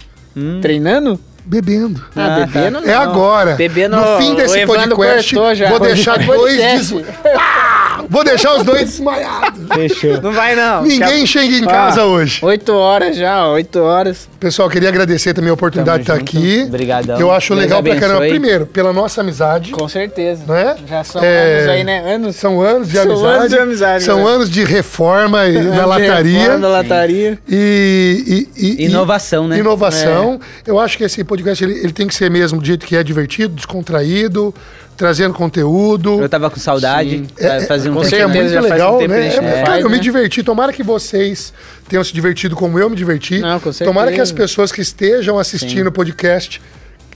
[0.60, 1.18] Treinando?
[1.44, 2.02] Bebendo.
[2.16, 3.00] Ah, Ah, bebendo É não.
[3.02, 3.54] agora.
[3.54, 5.68] Bebendo, no fim desse Evandro podcast, já.
[5.68, 6.94] vou deixar dois Podcast.
[6.94, 7.04] des...
[7.36, 8.04] Ah!
[8.08, 9.60] Vou deixar os dois desmaiados.
[9.72, 10.20] Fechou.
[10.20, 10.82] Não vai não.
[10.82, 12.38] Ninguém chega em casa hoje.
[12.44, 14.28] 8 horas já, 8 horas.
[14.38, 16.44] Pessoal, queria agradecer também a oportunidade de Tamo estar junto.
[16.46, 16.64] aqui.
[16.68, 17.18] Obrigadão.
[17.18, 18.18] Eu acho Deus legal pra caramba.
[18.18, 18.38] abençoe.
[18.38, 19.70] Primeiro, pela nossa amizade.
[19.72, 20.42] Com certeza.
[20.46, 20.76] Né?
[20.86, 22.14] Já são É, anos aí, né?
[22.14, 22.36] Anos.
[22.36, 23.36] São anos de São amizade.
[23.38, 24.30] anos de amizade, São né?
[24.30, 26.58] anos de reforma e, na lataria.
[26.58, 27.38] Na lataria.
[27.48, 29.58] E, e- e- e- Inovação, né?
[29.58, 30.38] Inovação.
[30.66, 33.02] Eu acho que esse podcast ele, ele tem que ser mesmo do jeito que é
[33.02, 34.54] divertido, descontraído,
[34.96, 36.20] trazendo conteúdo.
[36.20, 37.24] Eu tava com saudade.
[37.36, 38.16] É, fazia um com tempo.
[38.16, 39.26] É muito já um legal, a né?
[39.26, 40.02] É, faz, cara, eu me né?
[40.02, 40.42] diverti.
[40.42, 41.52] Tomara que vocês
[41.88, 43.40] tenham se divertido como eu me diverti.
[43.40, 43.90] Não, com certeza.
[43.90, 46.60] Tomara que as pessoas que estejam assistindo o podcast.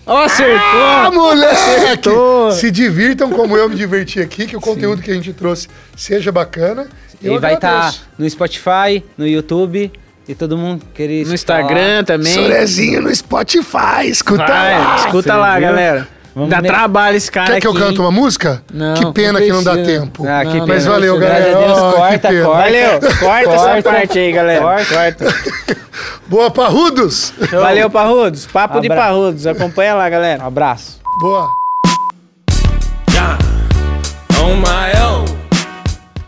[0.06, 0.80] Acertou!
[0.80, 1.54] Ah, moleque!
[1.54, 2.50] Acertou!
[2.52, 6.32] Se divirtam como eu me diverti aqui, que o conteúdo que a gente trouxe seja
[6.32, 6.88] bacana.
[7.22, 8.08] Eu E vai estar agradeço.
[8.16, 9.92] no Spotify, no YouTube
[10.28, 12.32] e todo mundo querer No Instagram também.
[12.32, 14.96] Sorezinho no Spotify, escuta Vai, lá.
[14.96, 15.68] escuta Você lá, viu?
[15.68, 16.08] galera.
[16.34, 18.62] Vamos Dá ne- trabalho esse cara Quer que eu canto uma música?
[18.72, 20.24] Não, que pena não que não dá tempo.
[20.24, 20.66] Ah, que Não, pena.
[20.68, 21.44] Mas valeu, galera.
[21.58, 22.48] Deus, que corta, corta.
[22.62, 24.60] Valeu, corta essa parte aí, galera.
[24.60, 24.94] Corta.
[24.94, 25.34] Corta.
[26.28, 27.32] Boa, Parrudos!
[27.50, 28.46] Valeu, Parrudos.
[28.46, 29.46] Papo de Abra- Parrudos.
[29.48, 30.44] Acompanha lá, galera.
[30.44, 31.00] Um abraço.
[31.20, 31.48] Boa.
[34.40, 34.92] on my